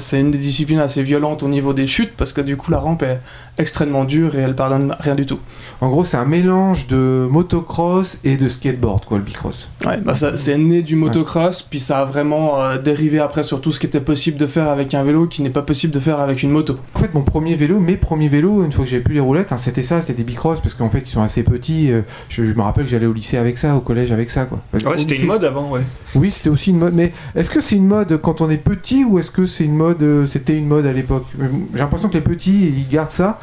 c'est 0.00 0.20
une 0.20 0.30
des 0.30 0.38
disciplines 0.38 0.78
assez 0.78 1.02
violentes 1.02 1.42
au 1.42 1.48
niveau 1.48 1.72
des 1.74 1.86
chutes, 1.86 2.12
parce 2.16 2.32
que 2.32 2.40
du 2.40 2.56
coup 2.56 2.70
la 2.70 2.78
rampe 2.78 3.02
est 3.02 3.20
extrêmement 3.58 4.04
dure 4.04 4.34
et 4.36 4.38
elle 4.38 4.54
pardonne 4.54 4.94
rien 5.00 5.14
du 5.16 5.26
tout. 5.26 5.38
En 5.80 5.88
gros, 5.88 6.04
c'est 6.04 6.16
un 6.16 6.24
mélange 6.24 6.86
de 6.86 7.26
motocross 7.30 8.18
et 8.24 8.36
de 8.36 8.48
skateboard, 8.48 9.04
quoi, 9.04 9.18
le 9.18 9.24
bicross. 9.24 9.68
Ouais, 9.84 9.98
bah 10.00 10.14
ça- 10.14 10.36
c'est 10.36 10.56
né 10.56 10.82
du 10.82 10.96
motocross, 10.96 11.62
puis 11.62 11.80
ça 11.80 12.00
a 12.00 12.04
vraiment 12.04 12.62
euh, 12.62 12.78
dérivé 12.78 13.18
après 13.18 13.42
sur 13.42 13.60
tout 13.60 13.72
ce 13.72 13.80
qui 13.80 13.86
était 13.86 14.00
possible 14.00 14.36
de 14.38 14.46
faire 14.46 14.68
avec 14.68 14.94
un 14.94 15.02
vélo 15.02 15.26
qui 15.26 15.42
n'est 15.42 15.50
pas 15.50 15.62
possible 15.62 15.92
de 15.92 16.00
faire 16.00 16.20
avec 16.20 16.42
une 16.42 16.50
moto. 16.50 16.76
En 16.94 16.98
fait, 17.00 17.12
mon 17.14 17.22
premier 17.22 17.54
vélo, 17.56 17.80
mes 17.80 17.96
premiers 17.96 18.28
vélos, 18.28 18.64
une 18.64 18.72
fois 18.72 18.84
que 18.84 18.90
j'avais 18.90 19.02
plus 19.02 19.14
les 19.14 19.20
roulettes, 19.20 19.52
hein, 19.52 19.58
c'était 19.58 19.82
ça, 19.82 20.00
c'était 20.00 20.14
des 20.14 20.24
bicross, 20.24 20.60
parce 20.60 20.74
qu'en 20.74 20.88
fait, 20.90 21.00
ils 21.00 21.10
sont 21.10 21.22
assez 21.22 21.42
petits. 21.42 21.90
euh, 21.92 22.02
je, 22.28 22.44
je 22.44 22.54
me 22.54 22.62
rappelle 22.62 22.84
que 22.84 22.90
j'allais 22.90 23.06
au 23.06 23.12
lycée 23.12 23.36
avec 23.36 23.58
ça, 23.58 23.74
au 23.76 23.80
collège 23.80 24.12
avec 24.12 24.30
ça, 24.30 24.44
quoi. 24.44 24.60
Ouais, 24.72 24.96
c'était 24.98 25.16
une 25.16 25.26
mode 25.26 25.44
avant, 25.44 25.68
ouais. 25.70 25.80
Oui, 26.14 26.30
c'était 26.30 26.48
aussi 26.50 26.70
une 26.70 26.78
mode. 26.78 26.94
Mais 26.94 27.12
est-ce 27.34 27.50
que 27.50 27.60
c'est 27.60 27.76
une 27.76 27.86
mode 27.86 28.16
quand 28.22 28.40
on 28.40 28.48
est 28.50 28.56
petit 28.56 29.04
ou 29.04 29.17
est-ce 29.18 29.30
que 29.30 29.46
c'est 29.46 29.64
une 29.64 29.74
mode 29.74 30.02
euh, 30.02 30.26
C'était 30.26 30.56
une 30.56 30.66
mode 30.66 30.86
à 30.86 30.92
l'époque? 30.92 31.26
Euh, 31.40 31.46
J'ai 31.72 31.78
l'impression 31.80 32.08
que 32.08 32.14
les 32.14 32.20
petits 32.20 32.72
ils 32.76 32.88
gardent 32.88 33.10
ça, 33.10 33.38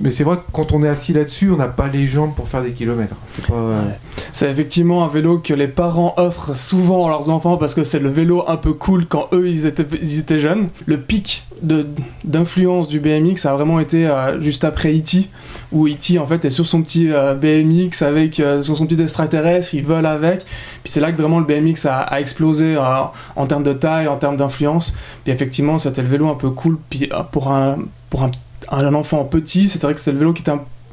mais 0.00 0.10
c'est 0.10 0.24
vrai 0.24 0.36
que 0.36 0.42
quand 0.52 0.72
on 0.72 0.82
est 0.82 0.88
assis 0.88 1.12
là-dessus, 1.12 1.50
on 1.50 1.56
n'a 1.56 1.68
pas 1.68 1.88
les 1.88 2.06
jambes 2.06 2.34
pour 2.34 2.48
faire 2.48 2.62
des 2.62 2.72
kilomètres. 2.72 3.16
Euh, 3.50 3.82
C'est 4.32 4.50
effectivement 4.50 5.04
un 5.04 5.08
vélo 5.08 5.38
que 5.38 5.54
les 5.54 5.68
parents 5.68 6.14
offrent 6.16 6.56
souvent 6.56 7.06
à 7.06 7.10
leurs 7.10 7.30
enfants 7.30 7.56
parce 7.56 7.74
que 7.74 7.84
c'est 7.84 7.98
le 7.98 8.08
vélo 8.08 8.44
un 8.46 8.56
peu 8.56 8.72
cool 8.72 9.06
quand 9.06 9.28
eux 9.32 9.48
ils 9.48 9.66
étaient, 9.66 10.38
jeunes. 10.38 10.68
Le 10.86 11.00
pic 11.00 11.46
d'influence 11.62 12.88
du 12.88 13.00
BMX 13.00 13.46
a 13.46 13.54
vraiment 13.54 13.80
été 13.80 14.06
euh, 14.06 14.40
juste 14.40 14.64
après 14.64 14.94
E.T. 14.94 15.28
où 15.72 15.86
E.T. 15.86 16.18
en 16.18 16.26
fait 16.26 16.44
est 16.44 16.50
sur 16.50 16.66
son 16.66 16.82
petit 16.82 17.10
euh, 17.10 17.34
BMX 17.34 18.02
avec 18.02 18.40
euh, 18.40 18.62
sur 18.62 18.76
son 18.76 18.86
petit 18.86 19.00
extraterrestre, 19.00 19.74
il 19.74 19.84
vole 19.84 20.06
avec. 20.06 20.44
Puis 20.44 20.92
c'est 20.92 21.00
là 21.00 21.12
que 21.12 21.20
vraiment 21.20 21.40
le 21.40 21.44
BMX 21.44 21.86
a, 21.86 22.20
explosé 22.20 22.76
en 22.78 23.46
termes 23.46 23.62
de 23.62 23.72
taille, 23.72 24.08
en 24.08 24.16
termes 24.16 24.36
d'influence. 24.36 24.94
Puis 25.24 25.32
effectivement 25.32 25.78
c'était 25.78 26.02
le 26.02 26.08
vélo 26.08 26.28
un 26.28 26.34
peu 26.34 26.50
cool. 26.50 26.78
Puis 26.90 27.10
pour 27.32 27.52
un, 27.52 27.78
pour 28.10 28.22
un, 28.22 28.30
un 28.70 28.94
enfant 28.94 29.24
petit, 29.24 29.68
c'est 29.68 29.82
vrai 29.82 29.94
que 29.94 30.00
c'était 30.00 30.12
le 30.12 30.18
vélo 30.18 30.32
qui 30.32 30.42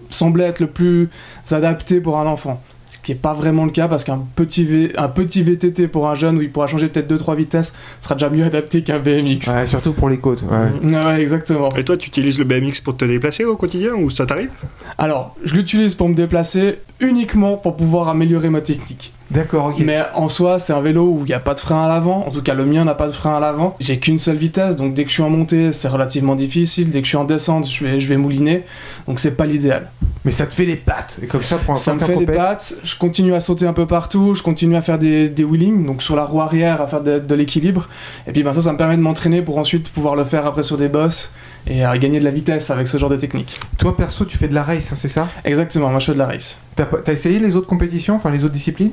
semblait 0.09 0.45
être 0.45 0.59
le 0.59 0.67
plus 0.67 1.09
adapté 1.51 2.01
pour 2.01 2.19
un 2.19 2.27
enfant. 2.27 2.61
Ce 2.85 2.97
qui 2.99 3.11
n'est 3.11 3.17
pas 3.17 3.33
vraiment 3.33 3.65
le 3.65 3.71
cas 3.71 3.87
parce 3.87 4.03
qu'un 4.03 4.19
petit, 4.35 4.63
V- 4.63 4.93
un 4.95 5.07
petit 5.07 5.41
VTT 5.41 5.87
pour 5.87 6.07
un 6.07 6.13
jeune 6.15 6.37
où 6.37 6.41
il 6.41 6.51
pourra 6.51 6.67
changer 6.67 6.87
peut-être 6.87 7.11
2-3 7.11 7.35
vitesses 7.35 7.73
sera 7.99 8.13
déjà 8.15 8.29
mieux 8.29 8.43
adapté 8.45 8.83
qu'un 8.83 8.99
BMX. 8.99 9.47
Ouais, 9.53 9.65
surtout 9.65 9.93
pour 9.93 10.07
les 10.07 10.17
côtes. 10.19 10.43
Ouais. 10.43 10.91
Ouais, 10.91 11.05
ouais, 11.05 11.21
exactement. 11.21 11.69
Et 11.75 11.83
toi, 11.83 11.97
tu 11.97 12.07
utilises 12.09 12.37
le 12.37 12.45
BMX 12.45 12.81
pour 12.83 12.95
te 12.95 13.05
déplacer 13.05 13.43
au 13.43 13.55
quotidien 13.57 13.93
ou 13.95 14.09
ça 14.11 14.25
t'arrive? 14.27 14.51
Alors, 14.99 15.35
je 15.43 15.55
l'utilise 15.55 15.95
pour 15.95 16.07
me 16.09 16.13
déplacer 16.15 16.79
uniquement 16.99 17.57
pour 17.57 17.75
pouvoir 17.75 18.07
améliorer 18.09 18.49
ma 18.49 18.61
technique. 18.61 19.13
D'accord, 19.31 19.65
ok. 19.67 19.79
Mais 19.79 20.01
en 20.13 20.29
soi, 20.29 20.59
c'est 20.59 20.71
un 20.73 20.81
vélo 20.81 21.03
où 21.07 21.19
il 21.21 21.25
n'y 21.25 21.33
a 21.33 21.39
pas 21.39 21.55
de 21.55 21.59
frein 21.59 21.83
à 21.85 21.87
l'avant. 21.87 22.25
En 22.27 22.31
tout 22.31 22.43
cas, 22.43 22.53
le 22.53 22.63
mien 22.65 22.85
n'a 22.85 22.93
pas 22.93 23.07
de 23.07 23.11
frein 23.11 23.35
à 23.35 23.39
l'avant. 23.39 23.75
J'ai 23.79 23.97
qu'une 23.99 24.19
seule 24.19 24.35
vitesse, 24.35 24.75
donc 24.75 24.93
dès 24.93 25.03
que 25.03 25.09
je 25.09 25.15
suis 25.15 25.23
en 25.23 25.29
montée, 25.31 25.71
c'est 25.71 25.87
relativement 25.87 26.35
difficile. 26.35 26.91
Dès 26.91 26.99
que 26.99 27.05
je 27.05 27.09
suis 27.09 27.17
en 27.17 27.25
descente, 27.25 27.67
je 27.67 27.83
vais, 27.83 27.99
je 27.99 28.07
vais 28.07 28.17
mouliner. 28.17 28.65
Donc 29.07 29.19
c'est 29.19 29.31
pas 29.31 29.45
l'idéal. 29.45 29.89
Mais 30.25 30.31
ça 30.31 30.45
te 30.45 30.53
fait 30.53 30.65
les 30.65 30.75
pattes. 30.75 31.19
Et 31.23 31.27
comme 31.27 31.41
ça, 31.41 31.57
pour 31.57 31.73
un 31.73 31.75
Ça 31.75 31.93
me 31.93 31.99
fait 31.99 32.13
compète- 32.13 32.35
pattes 32.35 32.75
je 32.83 32.95
continue 32.97 33.33
à 33.33 33.39
sauter 33.39 33.65
un 33.67 33.73
peu 33.73 33.85
partout, 33.87 34.35
je 34.35 34.43
continue 34.43 34.75
à 34.75 34.81
faire 34.81 34.99
des, 34.99 35.29
des 35.29 35.43
wheelings, 35.43 35.85
donc 35.85 36.01
sur 36.03 36.15
la 36.15 36.23
roue 36.25 36.41
arrière, 36.41 36.81
à 36.81 36.87
faire 36.87 37.01
de, 37.01 37.19
de 37.19 37.35
l'équilibre. 37.35 37.87
Et 38.27 38.31
puis 38.31 38.43
ben, 38.43 38.53
ça, 38.53 38.61
ça 38.61 38.71
me 38.73 38.77
permet 38.77 38.95
de 38.97 39.01
m'entraîner 39.01 39.41
pour 39.41 39.57
ensuite 39.57 39.89
pouvoir 39.89 40.15
le 40.15 40.23
faire 40.23 40.45
après 40.45 40.63
sur 40.63 40.77
des 40.77 40.87
bosses 40.87 41.31
et 41.67 41.83
à 41.83 41.97
gagner 41.97 42.19
de 42.19 42.25
la 42.25 42.31
vitesse 42.31 42.69
avec 42.69 42.87
ce 42.87 42.97
genre 42.97 43.09
de 43.09 43.15
technique. 43.15 43.59
Toi, 43.77 43.95
perso, 43.97 44.25
tu 44.25 44.37
fais 44.37 44.47
de 44.47 44.53
la 44.53 44.63
race, 44.63 44.91
hein, 44.91 44.95
c'est 44.97 45.07
ça? 45.07 45.27
Exactement, 45.43 45.89
moi 45.89 45.99
je 45.99 46.05
fais 46.07 46.13
de 46.13 46.17
la 46.19 46.27
race. 46.27 46.59
T'as 46.75 47.11
essayé 47.11 47.39
les 47.39 47.55
autres 47.55 47.67
compétitions, 47.67 48.15
enfin 48.15 48.29
les 48.31 48.43
autres 48.43 48.53
disciplines? 48.53 48.91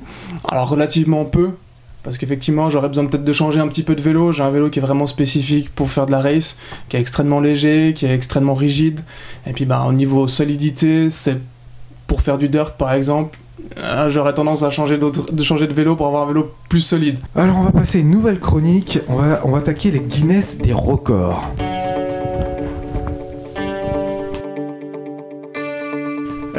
Alors 0.49 0.69
relativement 0.69 1.25
peu, 1.25 1.51
parce 2.03 2.19
qu'effectivement 2.19 2.71
j'aurais 2.71 2.89
besoin 2.89 3.07
peut-être 3.07 3.25
de 3.25 3.33
changer 3.33 3.61
un 3.61 3.69
petit 3.69 3.83
peu 3.83 3.95
de 3.95 4.03
vélo. 4.03 4.33
J'ai 4.33 4.43
un 4.43 4.51
vélo 4.51 4.71
qui 4.71 4.79
est 4.79 4.83
vraiment 4.83 5.07
spécifique 5.07 5.73
pour 5.75 5.91
faire 5.91 6.07
de 6.07 6.13
la 6.13 6.21
race, 6.21 6.57
qui 6.89 6.97
est 6.97 7.01
extrêmement 7.01 7.41
léger, 7.41 7.93
qui 7.95 8.07
est 8.07 8.15
extrêmement 8.15 8.55
rigide. 8.55 9.01
Et 9.47 9.53
puis 9.53 9.65
bah, 9.65 9.85
au 9.89 9.93
niveau 9.93 10.27
solidité, 10.27 11.11
c'est 11.11 11.39
pour 12.07 12.23
faire 12.23 12.39
du 12.39 12.49
dirt 12.49 12.73
par 12.77 12.93
exemple. 12.93 13.39
euh, 13.79 14.09
J'aurais 14.09 14.35
tendance 14.35 14.63
à 14.63 14.71
changer, 14.71 14.99
de 14.99 15.43
changer 15.43 15.67
de 15.67 15.75
vélo 15.75 15.95
pour 15.95 16.07
avoir 16.07 16.25
un 16.25 16.27
vélo 16.27 16.53
plus 16.69 16.81
solide. 16.81 17.19
Alors 17.37 17.59
on 17.59 17.63
va 17.63 17.71
passer 17.71 18.01
une 18.01 18.11
nouvelle 18.11 18.41
chronique, 18.41 18.99
on 19.09 19.17
va, 19.17 19.41
on 19.45 19.53
va 19.53 19.59
attaquer 19.59 19.91
les 19.91 20.01
Guinness 20.01 20.59
des 20.59 20.73
records. 20.73 21.51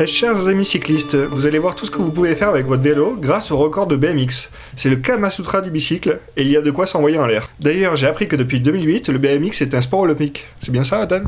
Chers 0.06 0.48
amis 0.48 0.66
cyclistes, 0.66 1.16
vous 1.16 1.46
allez 1.46 1.60
voir 1.60 1.76
tout 1.76 1.86
ce 1.86 1.92
que 1.92 1.98
vous 2.00 2.12
pouvez 2.12 2.36
faire 2.36 2.50
avec 2.50 2.66
votre 2.66 2.82
vélo 2.82 3.16
grâce 3.20 3.52
au 3.52 3.58
record 3.58 3.88
de 3.88 3.96
BMX. 3.96 4.50
C'est 4.76 4.90
le 4.90 4.96
Kama 4.98 5.30
Sutra 5.30 5.62
du 5.62 5.70
bicycle 5.70 6.20
et 6.36 6.42
il 6.42 6.50
y 6.50 6.58
a 6.58 6.62
de 6.62 6.72
quoi 6.72 6.86
s'envoyer 6.88 7.18
en 7.20 7.26
l'air. 7.26 7.48
D'ailleurs, 7.60 7.96
j'ai 7.96 8.08
appris 8.08 8.28
que 8.28 8.36
depuis 8.36 8.60
2008, 8.60 9.10
le 9.10 9.20
BMX 9.20 9.62
est 9.62 9.74
un 9.74 9.82
sport 9.82 10.02
olympique. 10.02 10.48
C'est 10.60 10.72
bien 10.72 10.84
ça, 10.84 11.06
Dan 11.06 11.26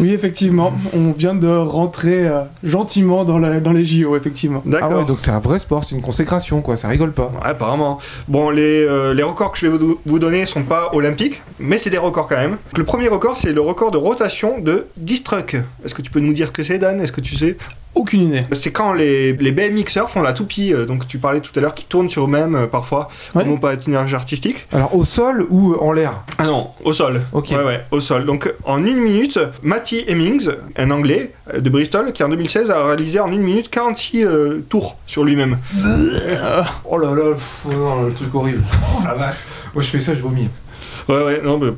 Oui, 0.00 0.12
effectivement, 0.12 0.72
on 0.92 1.12
vient 1.12 1.34
de 1.36 1.46
rentrer 1.48 2.26
euh, 2.26 2.40
gentiment 2.64 3.24
dans, 3.24 3.38
le- 3.38 3.60
dans 3.60 3.72
les 3.72 3.84
JO, 3.84 4.16
effectivement. 4.16 4.62
Ah 4.66 4.68
D'accord. 4.70 4.92
ouais, 4.98 5.04
donc 5.04 5.18
c'est 5.20 5.30
un 5.30 5.38
vrai 5.38 5.58
sport, 5.60 5.84
c'est 5.84 5.94
une 5.94 6.02
consécration 6.02 6.62
quoi, 6.62 6.76
ça 6.76 6.88
rigole 6.88 7.12
pas. 7.12 7.30
Ouais, 7.34 7.40
apparemment. 7.44 8.00
Bon, 8.26 8.50
les, 8.50 8.84
euh, 8.88 9.14
les 9.14 9.22
records 9.22 9.52
que 9.52 9.58
je 9.58 9.68
vais 9.68 9.78
vous, 9.78 9.98
vous 10.04 10.18
donner 10.18 10.44
sont 10.46 10.64
pas 10.64 10.90
olympiques, 10.94 11.40
mais 11.60 11.78
c'est 11.78 11.90
des 11.90 11.98
records 11.98 12.26
quand 12.28 12.36
même. 12.36 12.56
Le 12.76 12.82
premier 12.84 13.06
record, 13.08 13.36
c'est 13.36 13.52
le 13.52 13.60
record 13.60 13.92
de 13.92 13.98
rotation 13.98 14.58
de 14.58 14.86
Distruck. 14.96 15.54
Est-ce 15.84 15.94
que 15.94 16.02
tu 16.02 16.10
peux 16.10 16.20
nous 16.20 16.32
dire 16.32 16.48
ce 16.48 16.52
que 16.52 16.64
c'est, 16.64 16.78
Dan? 16.78 17.00
Est-ce 17.00 17.12
que 17.12 17.20
tu 17.20 17.36
sais? 17.36 17.56
Aucune 17.94 18.22
idée. 18.22 18.42
C'est 18.52 18.72
quand 18.72 18.92
les, 18.92 19.32
les 19.34 19.52
BMXers 19.52 20.08
font 20.08 20.20
la 20.22 20.32
toupie, 20.32 20.72
euh, 20.74 20.84
donc 20.84 21.06
tu 21.06 21.18
parlais 21.18 21.40
tout 21.40 21.52
à 21.56 21.60
l'heure, 21.60 21.74
qui 21.74 21.84
tournent 21.84 22.10
sur 22.10 22.24
eux-mêmes 22.24 22.54
euh, 22.56 22.66
parfois, 22.66 23.08
Ouais. 23.34 23.42
comme 23.44 23.52
au 23.52 23.58
patinage 23.58 24.14
artistique. 24.14 24.66
Alors 24.72 24.94
au 24.96 25.04
sol 25.04 25.46
ou 25.48 25.74
en 25.76 25.92
l'air? 25.92 26.24
Ah 26.38 26.44
non, 26.46 26.70
au 26.82 26.92
sol. 26.92 27.22
Ok. 27.32 27.50
Ouais, 27.52 27.64
ouais, 27.64 27.80
au 27.92 28.00
sol. 28.00 28.24
Donc 28.24 28.52
en 28.64 28.84
une 28.84 28.98
minute, 28.98 29.38
Matty 29.62 30.04
Hemmings, 30.08 30.48
un 30.76 30.90
Anglais 30.90 31.32
euh, 31.54 31.60
de 31.60 31.70
Bristol, 31.70 32.12
qui 32.12 32.22
en 32.24 32.28
2016 32.28 32.70
a 32.70 32.84
réalisé 32.84 33.20
en 33.20 33.30
une 33.30 33.42
minute 33.42 33.70
46 33.70 34.24
euh, 34.24 34.64
tours 34.68 34.96
sur 35.06 35.22
lui-même. 35.24 35.58
Oh 36.84 36.98
là 36.98 37.14
là, 37.14 37.32
pff, 37.34 37.64
non, 37.70 38.02
le 38.02 38.12
truc 38.12 38.34
horrible. 38.34 38.62
Ah 39.06 39.14
vache. 39.14 39.36
Moi 39.74 39.82
je 39.82 39.88
fais 39.88 40.00
ça, 40.00 40.14
je 40.14 40.20
vomis. 40.20 40.48
Ouais, 41.08 41.22
ouais, 41.24 41.40
non, 41.42 41.58
mais... 41.58 41.70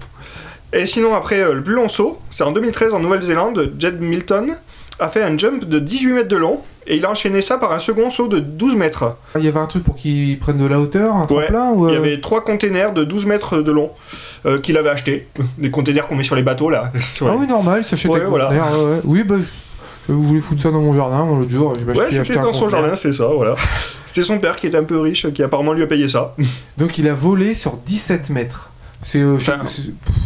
Et 0.72 0.86
sinon, 0.86 1.14
après, 1.14 1.40
euh, 1.40 1.54
le 1.54 1.62
plus 1.62 1.74
long 1.74 1.88
saut, 1.88 2.18
c'est 2.30 2.42
en 2.44 2.52
2013 2.52 2.92
en 2.94 3.00
Nouvelle-Zélande, 3.00 3.72
Jed 3.78 4.00
Milton 4.00 4.56
a 4.98 5.08
fait 5.08 5.22
un 5.22 5.36
jump 5.36 5.64
de 5.64 5.78
18 5.78 6.12
mètres 6.12 6.28
de 6.28 6.36
long, 6.36 6.60
et 6.86 6.96
il 6.96 7.04
a 7.04 7.10
enchaîné 7.10 7.40
ça 7.42 7.58
par 7.58 7.72
un 7.72 7.78
second 7.78 8.10
saut 8.10 8.28
de 8.28 8.38
12 8.38 8.76
mètres. 8.76 9.16
Il 9.36 9.44
y 9.44 9.48
avait 9.48 9.58
un 9.58 9.66
truc 9.66 9.82
pour 9.84 9.96
qu'ils 9.96 10.38
prennent 10.38 10.58
de 10.58 10.66
la 10.66 10.78
hauteur, 10.80 11.14
un 11.16 11.22
Ouais, 11.22 11.46
tremplin 11.46 11.70
ou 11.72 11.88
Il 11.88 11.92
y 11.92 11.96
euh, 11.96 11.98
avait 11.98 12.20
trois 12.20 12.44
containers 12.44 12.92
de 12.92 13.04
12 13.04 13.26
mètres 13.26 13.58
de 13.58 13.72
long 13.72 13.90
euh, 14.46 14.58
qu'il 14.58 14.76
avait 14.76 14.88
acheté. 14.90 15.26
Des 15.58 15.70
containers 15.70 16.06
qu'on 16.06 16.14
met 16.14 16.22
sur 16.22 16.36
les 16.36 16.42
bateaux, 16.42 16.70
là. 16.70 16.92
Ah 17.22 17.34
oui, 17.38 17.46
normal, 17.46 17.84
s'achète 17.84 18.10
Ouais, 18.10 18.24
voilà. 18.24 18.50
ouais. 18.50 19.00
Oui, 19.04 19.24
bah, 19.24 19.34
je- 19.38 20.12
vous 20.12 20.22
voulez 20.22 20.40
foutre 20.40 20.62
ça 20.62 20.70
dans 20.70 20.80
mon 20.80 20.94
jardin, 20.94 21.26
l'autre 21.26 21.50
jour, 21.50 21.74
je 21.78 21.84
Ouais, 21.98 22.10
c'était 22.10 22.34
dans 22.34 22.52
son 22.52 22.68
jardin, 22.68 22.94
c'est 22.94 23.12
ça, 23.12 23.26
voilà. 23.26 23.54
C'était 24.06 24.22
son 24.28 24.38
père 24.38 24.56
qui 24.56 24.68
était 24.68 24.78
un 24.78 24.84
peu 24.84 24.98
riche, 24.98 25.30
qui 25.32 25.42
apparemment 25.42 25.74
lui 25.74 25.82
a 25.82 25.86
payé 25.86 26.08
ça. 26.08 26.34
Donc 26.78 26.96
il 26.96 27.06
a 27.08 27.12
volé 27.12 27.54
sur 27.54 27.76
17 27.76 28.30
mètres. 28.30 28.70
C'est 29.02 29.20
euh, 29.20 29.34
Enfin, 29.34 29.60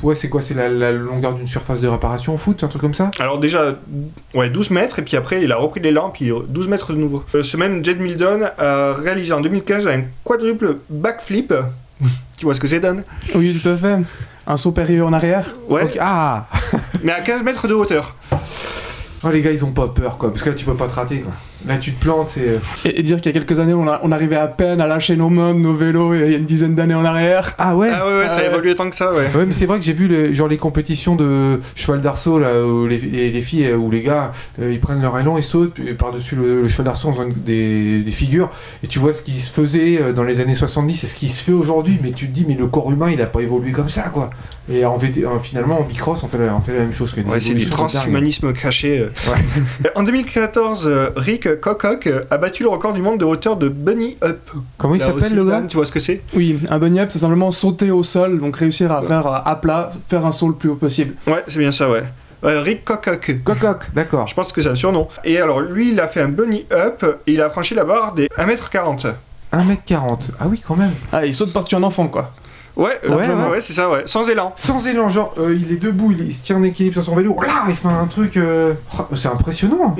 ouais, 0.02 0.14
c'est 0.14 0.28
quoi 0.28 0.40
C'est 0.42 0.54
la, 0.54 0.68
la 0.68 0.92
longueur 0.92 1.34
d'une 1.34 1.46
surface 1.46 1.80
de 1.80 1.88
réparation 1.88 2.34
au 2.34 2.38
foot, 2.38 2.62
un 2.64 2.68
truc 2.68 2.80
comme 2.80 2.94
ça? 2.94 3.10
Alors 3.18 3.38
déjà, 3.38 3.76
ouais, 4.34 4.48
12 4.50 4.70
mètres, 4.70 4.98
et 4.98 5.02
puis 5.02 5.16
après, 5.16 5.42
il 5.42 5.52
a 5.52 5.56
repris 5.56 5.80
l'élan, 5.80 6.10
puis 6.10 6.30
12 6.48 6.68
mètres 6.68 6.92
de 6.92 6.98
nouveau. 6.98 7.24
Euh, 7.34 7.42
ce 7.42 7.56
même 7.56 7.84
Jed 7.84 8.00
Milton 8.00 8.50
a 8.58 8.94
réalisé 8.94 9.32
en 9.32 9.40
2015 9.40 9.88
un 9.88 10.02
quadruple 10.24 10.78
backflip. 10.88 11.52
tu 12.38 12.44
vois 12.46 12.54
ce 12.54 12.60
que 12.60 12.66
c'est, 12.66 12.80
Dan? 12.80 13.02
Oui, 13.34 13.58
tout 13.60 13.68
à 13.68 13.76
fait. 13.76 13.98
Un 14.46 14.56
saut 14.56 14.72
périlleux 14.72 15.04
en 15.04 15.12
arrière? 15.12 15.54
Ouais, 15.68 15.90
Ah 16.00 16.46
mais 17.04 17.12
à 17.12 17.20
15 17.20 17.42
mètres 17.42 17.68
de 17.68 17.74
hauteur. 17.74 18.14
Oh, 19.22 19.28
les 19.30 19.42
gars, 19.42 19.52
ils 19.52 19.64
ont 19.64 19.72
pas 19.72 19.88
peur, 19.88 20.16
quoi. 20.16 20.30
Parce 20.30 20.42
que 20.42 20.48
là, 20.48 20.54
tu 20.54 20.64
peux 20.64 20.74
pas 20.74 20.88
te 20.88 20.94
rater, 20.94 21.18
quoi. 21.20 21.32
Là, 21.68 21.76
tu 21.78 21.92
te 21.92 22.00
plantes, 22.02 22.30
c'est. 22.30 22.54
pff. 22.54 22.86
Et, 22.86 23.00
et 23.00 23.02
dire 23.02 23.20
qu'il 23.20 23.34
y 23.34 23.36
a 23.36 23.38
quelques 23.38 23.60
années, 23.60 23.74
on, 23.74 23.86
a- 23.86 24.00
on 24.02 24.12
arrivait 24.12 24.36
à 24.36 24.46
peine 24.46 24.80
à 24.80 24.86
lâcher 24.86 25.16
nos 25.16 25.28
mains, 25.28 25.52
nos 25.52 25.74
vélos, 25.74 26.14
il 26.14 26.30
y 26.30 26.34
a 26.34 26.38
une 26.38 26.44
dizaine 26.46 26.74
d'années 26.74 26.94
en 26.94 27.04
arrière. 27.04 27.54
Ah 27.58 27.76
ouais 27.76 27.90
Ah 27.92 28.06
ouais, 28.06 28.18
ouais, 28.20 28.28
ça 28.28 28.36
a 28.36 28.40
Ah 28.44 28.46
évolué 28.46 28.74
tant 28.74 28.88
que 28.88 28.96
ça, 28.96 29.12
ouais. 29.12 29.28
Ouais, 29.34 29.44
mais 29.46 29.52
c'est 29.52 29.66
vrai 29.66 29.78
que 29.78 29.84
j'ai 29.84 29.92
vu 29.92 30.08
les, 30.08 30.32
genre 30.34 30.48
les 30.48 30.56
compétitions 30.56 31.16
de 31.16 31.60
cheval 31.74 32.00
d'arceau 32.00 32.38
là 32.38 32.64
où 32.64 32.86
les, 32.86 32.96
les- 32.98 33.30
les 33.30 33.42
filles 33.42 33.66
euh, 33.66 33.76
ou 33.76 33.90
les 33.90 34.00
gars 34.02 34.32
euh, 34.60 34.72
ils 34.72 34.80
prennent 34.80 35.02
leur 35.02 35.18
élan 35.18 35.36
et 35.36 35.42
sautent 35.42 35.74
puis 35.74 35.92
par-dessus 35.94 36.34
le, 36.36 36.62
le 36.62 36.68
cheval 36.68 36.86
d'arceau 36.86 37.08
en 37.08 37.12
faisant 37.12 37.28
des, 37.34 38.00
des 38.00 38.10
figures 38.10 38.50
et 38.82 38.86
tu 38.86 38.98
vois 38.98 39.12
ce 39.12 39.20
qui 39.22 39.32
se 39.32 39.50
faisait 39.52 40.00
euh, 40.00 40.12
dans 40.12 40.24
les 40.24 40.40
années 40.40 40.54
70 40.54 41.04
et 41.04 41.06
ce 41.06 41.14
qui 41.14 41.28
se 41.28 41.42
fait 41.42 41.52
aujourd'hui 41.52 41.98
mais 42.02 42.12
tu 42.12 42.26
te 42.26 42.32
dis 42.32 42.44
mais 42.48 42.54
le 42.54 42.66
corps 42.68 42.90
humain 42.90 43.10
il 43.10 43.20
a 43.20 43.26
pas 43.26 43.40
évolué 43.40 43.72
comme 43.72 43.88
ça 43.88 44.08
quoi 44.12 44.30
et 44.70 44.84
en 44.84 44.96
VT, 44.96 45.24
euh, 45.24 45.38
finalement 45.42 45.80
en 45.80 45.84
bicross 45.84 46.22
on 46.22 46.28
fait 46.28 46.38
la, 46.38 46.54
on 46.54 46.60
fait 46.60 46.72
la 46.72 46.80
même 46.80 46.92
chose 46.92 47.12
que 47.12 47.20
des 47.20 47.30
Ouais, 47.30 47.40
c'est 47.40 47.54
du 47.54 47.68
transhumanisme 47.68 48.52
caché. 48.52 49.00
euh. 49.00 49.10
En 49.94 50.02
2014, 50.02 50.84
euh, 50.86 51.10
Rick 51.16 51.60
Kokock 51.60 52.06
euh, 52.06 52.20
a 52.30 52.38
battu 52.38 52.62
le 52.62 52.68
record 52.68 52.92
du 52.92 53.02
monde 53.02 53.18
de 53.18 53.24
hauteur 53.24 53.56
de 53.56 53.68
Bunny 53.68 54.16
Up. 54.22 54.38
comment 54.78 54.94
il 54.94 55.00
s'appelle 55.00 55.34
le 55.34 55.44
gars 55.44 55.62
Tu 55.68 55.76
vois 55.76 55.84
ce 55.86 55.92
que 55.92 56.00
c'est? 56.00 56.22
Oui, 56.34 56.58
un 56.70 56.78
bunny 56.78 57.00
up, 57.00 57.08
c'est 57.10 57.18
simplement 57.18 57.50
sauter 57.52 57.90
au 57.90 58.02
sol, 58.04 58.38
donc 58.40 58.56
réussir 58.56 58.92
à 58.92 59.02
faire 59.02 59.26
à 59.26 59.60
plat, 59.60 59.92
faire 60.08 60.24
un 60.24 60.32
saut 60.32 60.48
le 60.48 60.54
plus 60.54 60.68
haut 60.70 60.76
possible. 60.76 61.14
Ouais, 61.26 61.42
c'est 61.46 61.58
bien 61.58 61.72
ça, 61.72 61.90
ouais. 61.90 62.04
Euh, 62.44 62.62
Rick 62.62 62.84
Kokock. 62.84 63.42
Cococ 63.44 63.92
d'accord 63.94 64.26
Je 64.26 64.34
pense 64.34 64.52
que 64.52 64.62
c'est 64.62 64.70
un 64.70 64.74
surnom. 64.74 65.08
Et 65.24 65.38
alors, 65.38 65.60
lui, 65.60 65.90
il 65.92 66.00
a 66.00 66.08
fait 66.08 66.22
un 66.22 66.28
bunny 66.28 66.64
up 66.72 67.04
et 67.26 67.32
il 67.34 67.40
a 67.42 67.50
franchi 67.50 67.74
la 67.74 67.84
barre 67.84 68.14
des 68.14 68.28
1m40. 68.38 69.12
1m40 69.52 70.18
ah 70.38 70.44
oui 70.46 70.62
quand 70.64 70.76
même 70.76 70.92
Ah, 71.12 71.26
il 71.26 71.34
saute 71.34 71.52
par-dessus 71.52 71.74
un 71.74 71.82
enfant, 71.82 72.06
quoi. 72.08 72.32
Ouais, 72.80 72.98
euh, 73.04 73.08
Ouais, 73.10 73.16
ouais, 73.28 73.34
ouais. 73.34 73.50
ouais, 73.50 73.60
c'est 73.60 73.72
ça, 73.74 73.90
ouais. 73.90 74.02
Sans 74.06 74.28
élan. 74.28 74.52
sans 74.56 74.86
élan 74.86 75.08
genre 75.08 75.34
euh, 75.38 75.54
il 75.54 75.72
est 75.72 75.76
debout 75.76 76.12
il, 76.12 76.26
il 76.26 76.32
se 76.32 76.42
tient 76.42 76.56
en 76.56 76.62
équilibre 76.64 76.94
sur 76.94 77.04
son 77.04 77.14
vélo 77.14 77.36
là 77.42 77.64
il 77.68 77.76
fait 77.76 77.88
un 77.88 78.06
truc 78.06 78.36
euh, 78.36 78.72
oh, 78.98 79.02
c'est 79.16 79.28
impressionnant 79.28 79.94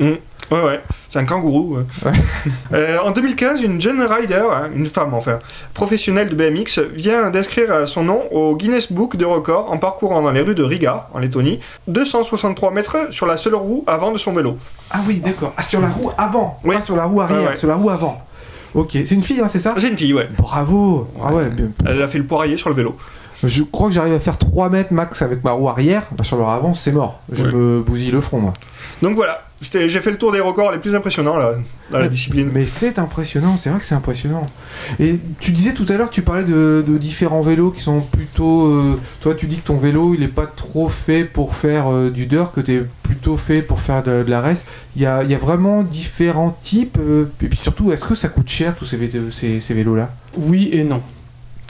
Ouais, 0.51 0.61
ouais. 0.65 0.81
C'est 1.07 1.17
un 1.19 1.23
kangourou. 1.23 1.77
ouais. 1.77 1.83
Ouais. 2.11 2.17
Euh, 2.73 2.97
en 3.05 3.11
2015, 3.11 3.61
une 3.63 3.79
jeune 3.79 4.01
rider, 4.01 4.43
hein, 4.51 4.69
une 4.75 4.85
femme 4.85 5.13
enfin, 5.13 5.39
professionnelle 5.73 6.27
de 6.29 6.35
BMX, 6.35 6.79
vient 6.93 7.29
d'inscrire 7.29 7.87
son 7.87 8.03
nom 8.03 8.23
au 8.31 8.55
Guinness 8.57 8.91
Book 8.91 9.15
de 9.15 9.23
records 9.23 9.71
en 9.71 9.77
parcourant 9.77 10.21
dans 10.21 10.31
les 10.31 10.41
rues 10.41 10.55
de 10.55 10.63
Riga, 10.63 11.07
en 11.13 11.19
Lettonie, 11.19 11.59
263 11.87 12.71
mètres 12.71 12.97
sur 13.11 13.25
la 13.27 13.37
seule 13.37 13.55
roue 13.55 13.83
avant 13.87 14.11
de 14.11 14.17
son 14.17 14.33
vélo. 14.33 14.57
Ah 14.89 14.99
oui, 15.07 15.21
d'accord. 15.21 15.53
Ah, 15.55 15.63
sur 15.63 15.79
la 15.79 15.87
roue 15.89 16.11
avant, 16.17 16.59
Oui. 16.65 16.75
pas 16.75 16.81
sur 16.81 16.95
la 16.97 17.05
roue 17.05 17.21
arrière, 17.21 17.41
Ouais, 17.43 17.47
ouais. 17.49 17.55
sur 17.55 17.67
la 17.69 17.75
roue 17.75 17.89
avant. 17.89 18.21
Ok, 18.73 18.91
c'est 18.93 19.11
une 19.11 19.21
fille, 19.21 19.39
hein, 19.41 19.47
c'est 19.47 19.59
ça? 19.59 19.75
C'est 19.77 19.89
une 19.89 19.97
fille, 19.97 20.13
ouais. 20.13 20.29
Bravo 20.37 21.07
Ah 21.23 21.33
ouais, 21.33 21.49
bien. 21.49 21.67
Elle 21.85 22.01
a 22.01 22.07
fait 22.07 22.17
le 22.19 22.25
poirier 22.25 22.55
sur 22.57 22.69
le 22.69 22.75
vélo. 22.75 22.95
Je 23.43 23.63
crois 23.63 23.87
que 23.89 23.93
j'arrive 23.93 24.13
à 24.13 24.19
faire 24.19 24.37
3 24.37 24.69
mètres 24.69 24.93
max 24.93 25.21
avec 25.21 25.43
ma 25.43 25.51
roue 25.51 25.67
arrière. 25.67 26.03
Bah, 26.15 26.23
sur 26.23 26.37
le 26.37 26.43
avant, 26.43 26.73
c'est 26.73 26.91
mort. 26.91 27.19
Je 27.31 27.43
Ouais. 27.43 27.51
me 27.51 27.81
bousille 27.81 28.11
le 28.11 28.21
front, 28.21 28.39
moi. 28.39 28.53
Donc 29.01 29.15
voilà, 29.15 29.41
j'ai 29.61 29.89
fait 29.99 30.11
le 30.11 30.17
tour 30.17 30.31
des 30.31 30.39
records 30.39 30.71
les 30.71 30.79
plus 30.79 30.95
impressionnants 30.95 31.37
là, 31.37 31.53
dans 31.91 31.99
la 31.99 32.07
discipline. 32.07 32.49
Mais 32.53 32.65
c'est 32.65 32.97
impressionnant, 32.97 33.57
c'est 33.57 33.69
vrai 33.69 33.79
que 33.79 33.85
c'est 33.85 33.95
impressionnant. 33.95 34.45
Et 34.99 35.19
tu 35.39 35.51
disais 35.51 35.73
tout 35.73 35.85
à 35.89 35.97
l'heure, 35.97 36.09
tu 36.09 36.21
parlais 36.23 36.43
de, 36.43 36.83
de 36.87 36.97
différents 36.97 37.41
vélos 37.41 37.71
qui 37.71 37.81
sont 37.81 38.01
plutôt. 38.01 38.65
euh, 38.65 38.99
toi, 39.21 39.35
tu 39.35 39.45
dis 39.47 39.57
que 39.57 39.65
ton 39.67 39.77
vélo, 39.77 40.15
il 40.15 40.23
est 40.23 40.27
pas 40.27 40.47
trop 40.47 40.89
fait 40.89 41.23
pour 41.25 41.55
faire 41.55 41.91
euh, 41.91 42.09
du 42.09 42.25
dirt, 42.25 42.51
que 42.53 42.61
tu 42.61 42.75
es 42.77 42.83
plutôt 43.03 43.37
fait 43.37 43.61
pour 43.61 43.79
faire 43.79 44.01
de, 44.03 44.23
de 44.23 44.29
la 44.31 44.41
race. 44.41 44.65
Il 44.95 45.01
y 45.03 45.05
a, 45.05 45.23
il 45.23 45.29
y 45.29 45.35
a 45.35 45.37
vraiment 45.37 45.83
différents 45.83 46.57
types. 46.63 46.97
euh, 46.99 47.25
et 47.41 47.47
puis 47.47 47.57
surtout, 47.57 47.91
est-ce 47.91 48.03
que 48.05 48.15
ça 48.15 48.29
coûte 48.29 48.49
cher 48.49 48.75
tous 48.75 48.85
ces, 48.85 48.97
vé- 48.97 49.31
ces, 49.31 49.59
ces 49.59 49.73
vélos-là? 49.73 50.09
Oui 50.37 50.69
et 50.71 50.83
non. 50.83 51.01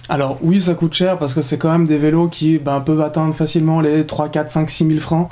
Alors 0.09 0.37
oui, 0.41 0.59
ça 0.61 0.73
coûte 0.73 0.93
cher 0.93 1.17
parce 1.17 1.33
que 1.33 1.41
c'est 1.41 1.57
quand 1.57 1.71
même 1.71 1.85
des 1.85 1.97
vélos 1.97 2.27
qui 2.29 2.57
ben, 2.57 2.79
peuvent 2.81 3.01
atteindre 3.01 3.33
facilement 3.33 3.81
les 3.81 4.05
3, 4.05 4.29
4, 4.29 4.49
5, 4.49 4.69
6 4.69 4.87
000 4.87 4.99
francs. 4.99 5.29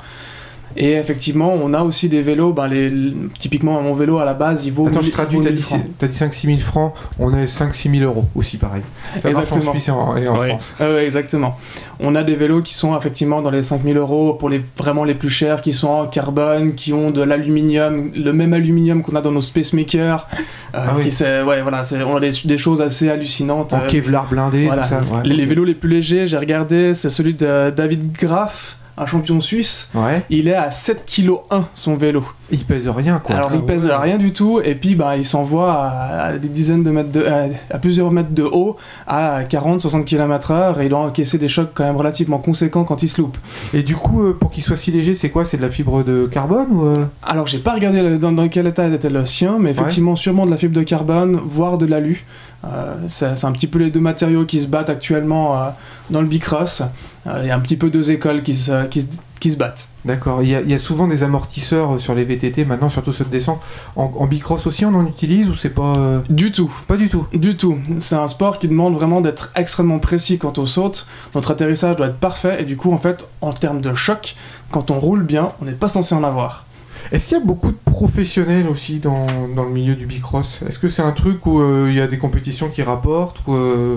Et 0.76 0.92
effectivement, 0.92 1.52
on 1.52 1.74
a 1.74 1.82
aussi 1.82 2.08
des 2.08 2.22
vélos, 2.22 2.52
ben, 2.52 2.68
les, 2.68 2.92
typiquement 3.38 3.80
mon 3.82 3.94
vélo 3.94 4.18
à 4.18 4.24
la 4.24 4.34
base, 4.34 4.66
il 4.66 4.72
vaut 4.72 4.86
Attends, 4.86 5.00
je 5.00 5.06
1000 5.06 5.12
traduis, 5.12 5.36
vaut 5.38 5.42
t'as 5.44 5.50
1000 5.50 5.58
dit, 5.58 5.74
t'as 5.98 6.06
dit 6.06 6.16
5-6 6.16 6.46
000 6.46 6.58
francs, 6.60 6.94
on 7.18 7.36
est 7.36 7.44
5-6 7.46 7.98
000 7.98 8.04
euros 8.04 8.26
aussi, 8.34 8.56
pareil. 8.56 8.82
Ça 9.18 9.30
marche 9.30 9.36
en 9.36 9.56
Exactement. 9.56 9.72
Suisse 9.72 9.88
et 9.88 9.90
en, 9.90 10.16
et 10.16 10.28
en 10.28 10.38
Ouais. 10.38 10.48
France. 10.50 10.72
Ouais, 10.78 11.04
exactement. 11.04 11.56
On 11.98 12.14
a 12.14 12.22
des 12.22 12.36
vélos 12.36 12.62
qui 12.62 12.74
sont 12.74 12.96
effectivement 12.96 13.42
dans 13.42 13.50
les 13.50 13.62
5000 13.62 13.96
euros 13.96 14.34
pour 14.34 14.48
les 14.48 14.62
vraiment 14.78 15.04
les 15.04 15.14
plus 15.14 15.28
chers, 15.28 15.60
qui 15.60 15.72
sont 15.72 15.88
en 15.88 16.06
carbone, 16.06 16.74
qui 16.74 16.92
ont 16.92 17.10
de 17.10 17.22
l'aluminium, 17.22 18.10
le 18.16 18.32
même 18.32 18.54
aluminium 18.54 19.02
qu'on 19.02 19.16
a 19.16 19.20
dans 19.20 19.32
nos 19.32 19.42
Spacemakers. 19.42 20.26
Euh, 20.74 20.78
Ah 20.86 20.94
oui. 20.96 21.04
ouais, 21.46 21.62
voilà, 21.62 21.82
on 22.06 22.16
a 22.16 22.20
des, 22.20 22.32
des 22.44 22.58
choses 22.58 22.80
assez 22.80 23.10
hallucinantes. 23.10 23.74
En 23.74 23.78
Euh, 23.80 23.86
Kevlar 23.88 24.26
blindé, 24.28 24.66
voilà. 24.66 24.82
tout 24.82 24.88
ça. 24.88 25.00
ouais. 25.00 25.22
les, 25.24 25.34
les 25.36 25.46
vélos 25.46 25.64
les 25.64 25.74
plus 25.74 25.90
légers, 25.90 26.26
j'ai 26.26 26.38
regardé, 26.38 26.94
c'est 26.94 27.10
celui 27.10 27.34
de 27.34 27.70
David 27.70 28.12
Graff 28.12 28.76
un 28.98 29.06
champion 29.06 29.40
suisse, 29.40 29.88
Ouais. 29.94 30.22
il 30.30 30.48
est 30.48 30.54
à 30.54 30.70
7 30.70 31.04
kg 31.06 31.36
1 31.50 31.64
son 31.74 31.96
vélo. 31.96 32.24
Il 32.52 32.64
pèse 32.64 32.88
rien, 32.88 33.20
quoi. 33.24 33.36
Alors 33.36 33.52
il 33.54 33.62
pèse 33.62 33.86
rien 33.86 34.18
du 34.18 34.32
tout 34.32 34.60
et 34.64 34.74
puis 34.74 34.96
bah, 34.96 35.16
il 35.16 35.24
s'envoie 35.24 35.72
à, 35.72 36.22
à 36.24 36.32
des 36.38 36.48
dizaines 36.48 36.82
de 36.82 36.90
mètres 36.90 37.12
de, 37.12 37.24
à, 37.24 37.44
à 37.72 37.78
plusieurs 37.78 38.10
mètres 38.10 38.32
de 38.34 38.42
haut 38.42 38.76
à 39.06 39.42
40-60 39.44 40.04
km/h 40.04 40.80
et 40.80 40.84
il 40.84 40.88
doit 40.88 40.98
encaisser 40.98 41.38
des 41.38 41.46
chocs 41.48 41.70
quand 41.72 41.84
même 41.84 41.96
relativement 41.96 42.38
conséquents 42.38 42.82
quand 42.84 43.02
il 43.04 43.08
se 43.08 43.20
loupe. 43.20 43.38
Et 43.72 43.82
du 43.84 43.94
coup, 43.94 44.22
euh, 44.24 44.36
pour 44.38 44.50
qu'il 44.50 44.64
soit 44.64 44.76
si 44.76 44.90
léger, 44.90 45.14
c'est 45.14 45.30
quoi? 45.30 45.44
C'est 45.44 45.58
de 45.58 45.62
la 45.62 45.70
fibre 45.70 46.02
de 46.02 46.26
carbone 46.26 46.66
ou 46.72 46.86
euh? 46.86 46.94
Alors 47.22 47.46
j'ai 47.46 47.58
pas 47.60 47.72
regardé 47.74 48.18
dans 48.18 48.48
quel 48.48 48.66
état 48.66 48.86
était 48.88 49.10
le 49.10 49.24
sien, 49.26 49.58
mais 49.60 49.70
effectivement 49.70 50.16
sûrement 50.16 50.44
de 50.44 50.50
la 50.50 50.56
fibre 50.56 50.74
de 50.74 50.82
carbone, 50.82 51.40
voire 51.44 51.78
de 51.78 51.86
l'alu. 51.86 52.24
Euh, 52.64 52.94
c'est 53.08 53.44
un 53.44 53.52
petit 53.52 53.66
peu 53.66 53.78
les 53.78 53.90
deux 53.90 54.00
matériaux 54.00 54.44
qui 54.44 54.60
se 54.60 54.66
battent 54.66 54.90
actuellement 54.90 55.56
euh, 55.56 55.68
dans 56.10 56.20
le 56.20 56.26
bicross. 56.26 56.82
Euh, 57.26 57.40
Il 57.42 57.48
y 57.48 57.50
a 57.50 57.56
un 57.56 57.60
petit 57.60 57.76
peu 57.76 57.88
deux 57.90 58.10
écoles 58.10 58.42
qui 58.42 58.54
se, 58.54 58.86
qui 58.88 59.00
se, 59.02 59.08
qui 59.40 59.50
se 59.50 59.56
battent. 59.56 59.88
D'accord. 60.04 60.42
Il 60.42 60.50
y, 60.50 60.54
a- 60.54 60.60
il 60.60 60.70
y 60.70 60.74
a 60.74 60.78
souvent 60.78 61.08
des 61.08 61.22
amortisseurs 61.22 61.98
sur 61.98 62.14
les 62.14 62.24
VTT 62.24 62.66
maintenant, 62.66 62.90
surtout 62.90 63.12
ceux 63.12 63.24
de 63.24 63.30
descente. 63.30 63.60
En, 63.96 64.12
en 64.18 64.26
bicross 64.26 64.66
aussi, 64.66 64.84
on 64.84 64.94
en 64.94 65.06
utilise 65.06 65.48
ou 65.48 65.54
c'est 65.54 65.70
pas 65.70 65.94
euh, 65.96 66.20
Du 66.28 66.52
tout. 66.52 66.70
Pas 66.86 66.98
du 66.98 67.08
tout. 67.08 67.26
Du 67.32 67.56
tout. 67.56 67.78
C'est 67.98 68.16
un 68.16 68.28
sport 68.28 68.58
qui 68.58 68.68
demande 68.68 68.94
vraiment 68.94 69.22
d'être 69.22 69.50
extrêmement 69.56 69.98
précis 69.98 70.36
quand 70.38 70.58
on 70.58 70.66
saute. 70.66 71.06
Notre 71.34 71.52
atterrissage 71.52 71.96
doit 71.96 72.08
être 72.08 72.18
parfait 72.18 72.58
et 72.60 72.64
du 72.64 72.76
coup, 72.76 72.92
en 72.92 72.98
fait, 72.98 73.26
en 73.40 73.52
termes 73.52 73.80
de 73.80 73.94
choc, 73.94 74.36
quand 74.70 74.90
on 74.90 74.98
roule 75.00 75.22
bien, 75.22 75.52
on 75.62 75.64
n'est 75.64 75.72
pas 75.72 75.88
censé 75.88 76.14
en 76.14 76.24
avoir. 76.24 76.66
Est-ce 77.12 77.26
qu'il 77.26 77.38
y 77.38 77.40
a 77.40 77.44
beaucoup 77.44 77.72
de 77.72 77.76
professionnels 77.84 78.68
aussi 78.68 79.00
dans, 79.00 79.26
dans 79.56 79.64
le 79.64 79.70
milieu 79.70 79.96
du 79.96 80.06
bicross? 80.06 80.60
Est-ce 80.68 80.78
que 80.78 80.88
c'est 80.88 81.02
un 81.02 81.10
truc 81.10 81.44
où 81.44 81.60
euh, 81.60 81.86
il 81.88 81.96
y 81.96 82.00
a 82.00 82.06
des 82.06 82.18
compétitions 82.18 82.68
qui 82.68 82.82
rapportent 82.82 83.40
euh, 83.48 83.96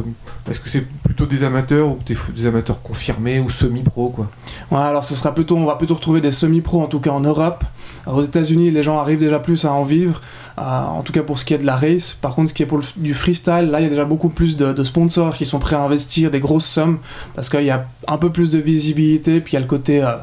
est-ce 0.50 0.60
que 0.60 0.68
c'est 0.68 0.82
plutôt 1.04 1.28
des 1.28 1.44
amateurs 1.44 1.90
ou 1.90 2.00
des, 2.06 2.46
amateurs 2.48 2.82
confirmés 2.82 3.40
ou 3.40 3.50
semi-pro 3.50 4.10
quoi? 4.10 4.30
Ouais, 4.72 4.80
alors 4.80 5.04
ce 5.04 5.14
sera 5.14 5.34
plutôt, 5.34 5.56
on 5.56 5.66
va 5.66 5.76
plutôt 5.76 5.94
retrouver 5.94 6.22
des 6.22 6.32
semi-pros 6.32 6.82
en 6.82 6.88
tout 6.88 7.00
cas 7.00 7.12
en 7.12 7.20
Europe. 7.20 7.64
Alors, 8.06 8.18
aux 8.18 8.24
États-Unis, 8.24 8.72
les 8.72 8.84
gens 8.84 9.00
arrivent 9.00 9.20
déjà 9.20 9.40
plus 9.40 9.64
à 9.64 9.72
en 9.72 9.84
vivre, 9.84 10.20
en 10.58 11.02
tout 11.04 11.14
cas 11.14 11.24
pour 11.24 11.40
ce 11.40 11.46
qui 11.46 11.54
est 11.54 11.58
de 11.60 11.66
la 11.66 11.78
race. 11.78 12.14
Par 12.14 12.36
contre, 12.36 12.50
ce 12.50 12.54
qui 12.54 12.64
est 12.64 12.66
pour 12.66 12.80
le- 12.80 12.84
du 12.98 13.14
freestyle, 13.14 13.70
là, 13.72 13.80
il 13.80 13.84
y 13.84 13.86
a 13.86 13.90
déjà 13.90 14.04
beaucoup 14.04 14.30
plus 14.30 14.58
de, 14.58 14.74
de 14.74 14.84
sponsors 14.84 15.36
qui 15.36 15.46
sont 15.46 15.60
prêts 15.60 15.78
à 15.78 15.84
investir 15.84 16.30
des 16.30 16.42
grosses 16.42 16.66
sommes 16.66 16.98
parce 17.36 17.50
qu'il 17.50 17.64
y 17.64 17.70
a 17.70 17.86
un 18.08 18.18
peu 18.18 18.30
plus 18.32 18.50
de 18.50 18.60
visibilité, 18.60 19.40
puis 19.40 19.54
il 19.54 19.56
y 19.56 19.58
a 19.58 19.62
le 19.62 19.68
côté 19.68 20.04
euh, 20.04 20.16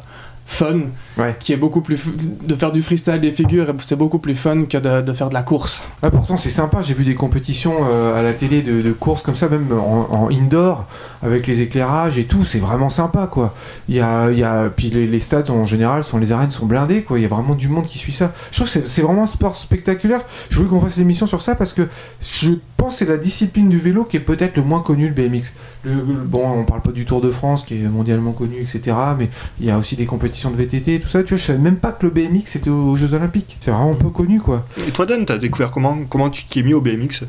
fun 0.44 0.80
Ouais. 1.21 1.37
qui 1.39 1.53
est 1.53 1.57
beaucoup 1.57 1.81
plus 1.83 2.00
de 2.47 2.55
faire 2.55 2.73
du 2.73 2.83
freestyle 2.83 3.21
des 3.21 3.31
figures, 3.31 3.73
c'est 3.81 3.97
beaucoup 3.97 4.19
plus 4.19 4.35
fun 4.35 4.62
que 4.62 4.79
de, 4.79 5.03
de 5.03 5.12
faire 5.12 5.29
de 5.29 5.35
la 5.35 5.43
course. 5.43 5.85
Ah, 6.03 6.11
pourtant 6.11 6.37
c'est 6.37 6.50
sympa, 6.50 6.83
j'ai 6.83 6.95
vu 6.95 7.05
des 7.05 7.15
compétitions 7.15 7.75
euh, 7.91 8.19
à 8.19 8.23
la 8.23 8.33
télé 8.35 8.62
de, 8.62 8.81
de 8.81 8.93
courses 8.93 9.23
comme 9.23 9.37
ça, 9.37 9.49
même 9.49 9.67
en, 9.73 10.09
en 10.11 10.31
indoor, 10.31 10.87
avec 11.23 11.47
les 11.47 11.61
éclairages 11.62 12.19
et 12.19 12.25
tout, 12.25 12.45
c'est 12.45 12.59
vraiment 12.59 12.91
sympa 12.91 13.27
quoi. 13.31 13.55
Il 13.89 13.97
y 13.97 14.00
a, 14.00 14.31
il 14.31 14.39
y 14.39 14.45
a, 14.45 14.71
puis 14.75 14.91
les, 14.91 15.07
les 15.07 15.21
stades 15.21 15.50
en 15.50 15.65
général, 15.67 16.05
sont, 16.05 16.19
les 16.19 16.33
arènes 16.33 16.50
sont 16.50 16.67
blindées 16.67 17.03
quoi, 17.03 17.19
il 17.19 17.23
y 17.23 17.27
a 17.27 17.29
vraiment 17.29 17.55
du 17.55 17.69
monde 17.69 17.87
qui 17.87 17.99
suit 17.99 18.12
ça. 18.12 18.33
Je 18.50 18.57
trouve 18.57 18.73
que 18.73 18.87
c'est- 18.89 19.03
vraiment 19.03 19.25
un 19.25 19.27
sport 19.27 19.57
spectaculaire. 19.57 20.21
Je 20.50 20.57
voulais 20.57 20.69
qu'on 20.69 20.81
fasse 20.81 20.97
l'émission 20.97 21.27
sur 21.27 21.43
ça 21.43 21.55
parce 21.55 21.73
que 21.73 21.89
je 22.21 22.53
pense 22.77 22.93
que 22.93 22.99
c'est 23.00 23.05
la 23.11 23.17
discipline 23.19 23.69
du 23.69 23.79
vélo 23.79 24.05
qui 24.05 24.17
est 24.17 24.21
peut-être 24.21 24.57
le 24.57 24.62
moins 24.62 24.81
connue, 24.81 25.09
le 25.09 25.15
BMX. 25.15 25.53
Le, 25.85 25.95
le- 25.95 26.00
bon, 26.25 26.43
on 26.49 26.65
parle 26.65 26.81
pas 26.83 26.93
du 26.93 27.05
Tour 27.05 27.21
de 27.21 27.31
France 27.31 27.65
qui 27.65 27.77
est 27.77 27.89
mondialement 27.89 28.33
connu, 28.33 28.57
etc. 28.61 28.97
Mais 29.19 29.29
il 29.61 29.67
y 29.67 29.71
a 29.71 29.79
aussi 29.79 29.97
des 29.97 30.07
compétitions 30.07 30.50
de 30.50 30.57
VTT 30.57 31.00
tout 31.00 31.09
ça. 31.11 31.23
Tu 31.23 31.31
vois, 31.31 31.38
je 31.38 31.45
savais 31.45 31.59
même 31.59 31.76
pas 31.76 31.93
que 31.93 32.07
le 32.07 32.11
BMX 32.11 32.57
était 32.57 32.71
aux 32.71 32.97
Jeux 32.97 33.12
Olympiques. 33.14 33.57
C'est 33.61 33.71
vraiment 33.71 33.95
peu 33.95 34.11
connu 34.11 34.40
quoi. 34.40 34.64
Et 34.87 34.90
toi, 34.90 35.07
Dan, 35.07 35.26
t'as 35.26 35.38
découvert 35.38 35.71
comment, 35.71 35.99
comment 36.09 36.31
tu 36.31 36.45
t'y 36.45 36.61
es 36.61 36.62
mis 36.62 36.75
au 36.75 36.81
BMX 36.81 37.23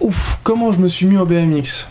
Ouf, 0.00 0.40
comment 0.42 0.72
je 0.72 0.80
me 0.80 0.88
suis 0.88 1.06
mis 1.06 1.16
au 1.16 1.26
BMX 1.26 1.88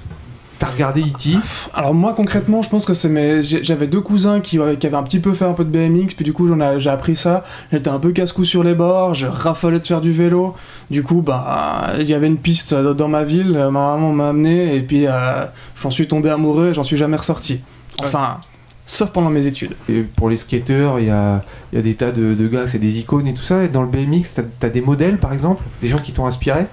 T'as 0.58 0.68
regardé 0.68 1.02
E.T. 1.02 1.32
Alors 1.74 1.94
moi 1.94 2.14
concrètement, 2.14 2.62
je 2.62 2.70
pense 2.70 2.86
que 2.86 2.94
c'est 2.94 3.10
mes... 3.10 3.44
j'avais 3.44 3.88
deux 3.88 4.00
cousins 4.00 4.40
qui, 4.40 4.58
qui 4.80 4.88
avaient 4.88 4.96
un 4.96 5.04
petit 5.04 5.20
peu 5.20 5.34
fait 5.34 5.44
un 5.44 5.52
peu 5.52 5.66
de 5.66 5.70
BMX, 5.70 6.14
puis 6.16 6.24
du 6.24 6.32
coup 6.32 6.48
j'en 6.48 6.62
ai... 6.62 6.80
j'ai 6.80 6.90
appris 6.90 7.18
ça. 7.18 7.44
J'étais 7.74 7.90
un 7.90 8.00
peu 8.00 8.12
casse-cou 8.12 8.46
sur 8.46 8.64
les 8.64 8.74
bords, 8.74 9.16
je 9.16 9.28
raffolais 9.28 9.80
de 9.82 9.86
faire 9.86 10.00
du 10.00 10.14
vélo. 10.14 10.56
Du 10.90 11.04
coup, 11.04 11.22
bah, 11.22 11.94
il 12.00 12.06
y 12.06 12.14
avait 12.14 12.28
une 12.28 12.38
piste 12.38 12.74
dans 12.74 13.08
ma 13.10 13.24
ville, 13.24 13.52
ma 13.52 13.70
maman 13.70 14.14
m'a 14.14 14.30
amené 14.30 14.76
et 14.76 14.82
puis 14.82 15.08
euh, 15.08 15.46
j'en 15.82 15.92
suis 15.92 16.08
tombé 16.08 16.30
amoureux 16.30 16.70
et 16.70 16.74
j'en 16.74 16.84
suis 16.84 16.98
jamais 16.98 17.18
ressorti. 17.18 17.60
Enfin, 17.98 18.38
sauf 18.86 19.12
pendant 19.12 19.30
mes 19.30 19.48
études. 19.48 19.76
Et 19.90 20.02
pour 20.02 20.30
les 20.30 20.38
skateurs, 20.38 21.00
il 21.00 21.08
y 21.08 21.10
a, 21.10 21.44
des 21.74 21.96
tas 21.96 22.12
de, 22.12 22.34
de 22.34 22.48
gars, 22.48 22.68
c'est 22.68 22.80
des 22.80 23.00
icônes 23.00 23.28
et 23.28 23.34
tout 23.34 23.44
ça. 23.44 23.64
Et 23.64 23.68
dans 23.68 23.82
le 23.82 23.88
BMX, 23.88 24.36
t'as 24.36 24.68
as 24.68 24.70
des 24.70 24.82
modèles 24.82 25.18
par 25.18 25.34
exemple 25.34 25.64
Des 25.82 25.88
gens 25.88 25.98
qui 25.98 26.14
t'ont 26.14 26.26
inspiré? 26.26 26.66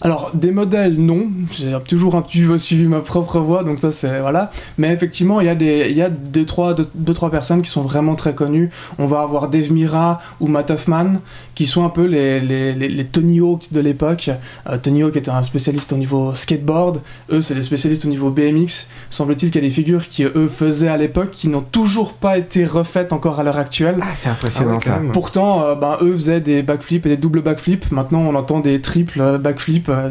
Alors, 0.00 0.30
des 0.34 0.50
modèles, 0.50 0.96
non. 0.96 1.26
J'ai 1.52 1.76
toujours 1.88 2.14
un 2.14 2.22
petit 2.22 2.42
peu 2.42 2.58
suivi 2.58 2.84
ma 2.84 3.00
propre 3.00 3.38
voie, 3.40 3.62
donc 3.64 3.78
ça, 3.78 3.92
c'est. 3.92 4.20
Voilà. 4.20 4.50
Mais 4.78 4.92
effectivement, 4.92 5.40
il 5.40 5.46
y 5.46 5.50
a, 5.50 5.54
des, 5.54 5.86
il 5.90 5.96
y 5.96 6.02
a 6.02 6.08
deux, 6.08 6.44
trois, 6.44 6.74
deux, 6.74 6.88
deux, 6.94 7.14
trois 7.14 7.30
personnes 7.30 7.62
qui 7.62 7.70
sont 7.70 7.82
vraiment 7.82 8.14
très 8.14 8.34
connues. 8.34 8.70
On 8.98 9.06
va 9.06 9.20
avoir 9.22 9.48
Dave 9.48 9.70
Mira 9.72 10.20
ou 10.40 10.48
Matt 10.48 10.70
Hoffman, 10.70 11.14
qui 11.54 11.66
sont 11.66 11.84
un 11.84 11.88
peu 11.88 12.04
les, 12.04 12.40
les, 12.40 12.72
les, 12.72 12.88
les 12.88 13.04
Tony 13.04 13.40
Hawk 13.40 13.72
de 13.72 13.80
l'époque. 13.80 14.30
Euh, 14.68 14.78
Tony 14.78 15.02
Hawk 15.02 15.16
était 15.16 15.30
un 15.30 15.42
spécialiste 15.42 15.92
au 15.92 15.96
niveau 15.96 16.34
skateboard. 16.34 17.00
Eux, 17.30 17.42
c'est 17.42 17.54
des 17.54 17.62
spécialistes 17.62 18.04
au 18.04 18.08
niveau 18.08 18.30
BMX. 18.30 18.86
Semble-t-il 19.10 19.50
qu'il 19.50 19.62
y 19.62 19.64
a 19.64 19.68
des 19.68 19.74
figures 19.74 20.08
qui, 20.08 20.24
eux, 20.24 20.48
faisaient 20.48 20.88
à 20.88 20.96
l'époque, 20.96 21.30
qui 21.30 21.48
n'ont 21.48 21.62
toujours 21.62 22.14
pas 22.14 22.38
été 22.38 22.64
refaites 22.64 23.12
encore 23.12 23.40
à 23.40 23.42
l'heure 23.42 23.58
actuelle. 23.58 23.96
Ah, 24.00 24.06
c'est 24.14 24.28
impressionnant 24.28 24.78
quand 24.82 24.90
ça. 24.90 25.00
Pourtant, 25.12 25.62
euh, 25.64 25.74
ben, 25.74 25.98
eux 26.00 26.14
faisaient 26.14 26.40
des 26.40 26.62
backflips 26.62 27.06
et 27.06 27.10
des 27.10 27.16
doubles 27.16 27.42
backflips. 27.42 27.90
Maintenant, 27.90 28.20
on 28.20 28.34
entend 28.34 28.60
des 28.60 28.80
triples 28.80 29.38
backflips, 29.38 29.81
euh, 29.88 30.10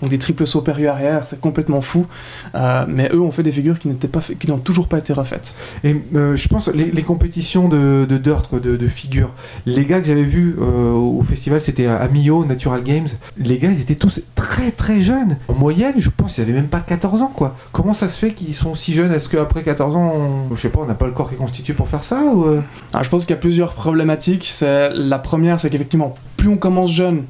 donc 0.00 0.10
des 0.10 0.18
triples 0.18 0.46
sauts 0.46 0.60
périlleux 0.62 0.88
arrière. 0.90 1.26
C'est 1.26 1.40
complètement 1.40 1.80
fou. 1.80 2.06
Euh, 2.54 2.84
mais 2.88 3.08
eux 3.12 3.20
ont 3.20 3.30
fait 3.32 3.42
des 3.42 3.52
figures 3.52 3.78
qui 3.78 3.88
n'étaient 3.88 4.08
pas, 4.08 4.20
fait- 4.20 4.34
qui 4.34 4.48
n'ont 4.48 4.58
toujours 4.58 4.88
pas 4.88 4.98
été 4.98 5.12
refaites. 5.12 5.54
Et 5.84 5.96
euh, 6.14 6.36
je 6.36 6.48
pense 6.48 6.68
les, 6.68 6.90
les 6.90 7.02
compétitions 7.02 7.68
de, 7.68 8.06
de 8.08 8.18
dirt, 8.18 8.48
quoi, 8.48 8.60
de, 8.60 8.76
de 8.76 8.88
figures. 8.88 9.30
Les 9.66 9.84
gars 9.84 10.00
que 10.00 10.06
j'avais 10.06 10.24
vus 10.24 10.56
au 10.58 11.22
festival, 11.22 11.60
c'était 11.60 11.86
à 11.86 12.06
Millau, 12.08 12.44
Natural 12.44 12.82
Games. 12.82 13.08
Les 13.36 13.58
gars, 13.58 13.70
ils 13.70 13.80
étaient 13.80 13.94
tous 13.94 14.20
très 14.34 14.70
très 14.70 15.00
jeunes. 15.02 15.36
En 15.48 15.54
moyenne, 15.54 15.94
je 15.98 16.10
pense 16.10 16.34
qu'ils 16.34 16.42
avaient 16.44 16.52
même 16.52 16.68
pas 16.68 16.80
14 16.80 17.22
ans, 17.22 17.30
quoi. 17.34 17.56
Comment 17.72 17.94
ça 17.94 18.08
se 18.08 18.18
fait 18.18 18.32
qu'ils 18.32 18.54
sont 18.54 18.74
si 18.74 18.94
jeunes? 18.94 19.12
Est-ce 19.12 19.28
qu'après 19.28 19.62
14 19.62 19.96
ans, 19.96 20.12
on- 20.14 20.54
je 20.54 20.60
sais 20.60 20.68
pas, 20.70 20.80
on 20.80 20.86
n'a 20.86 20.94
pas 20.94 21.06
le 21.06 21.12
corps 21.12 21.28
qui 21.28 21.34
est 21.34 21.38
constitué 21.38 21.72
pour 21.74 21.88
faire 21.88 22.04
ça 22.04 22.22
ou, 22.24 22.44
Alors, 22.92 23.04
je 23.04 23.10
pense 23.10 23.22
qu'il 23.24 23.34
y 23.34 23.38
a 23.38 23.40
plusieurs 23.40 23.72
problématiques. 23.74 24.48
C'est 24.52 24.90
la 24.94 25.18
première, 25.18 25.60
c'est 25.60 25.70
qu'effectivement, 25.70 26.14
plus 26.36 26.48
on 26.48 26.56
commence 26.56 26.90
jeune, 26.92 27.24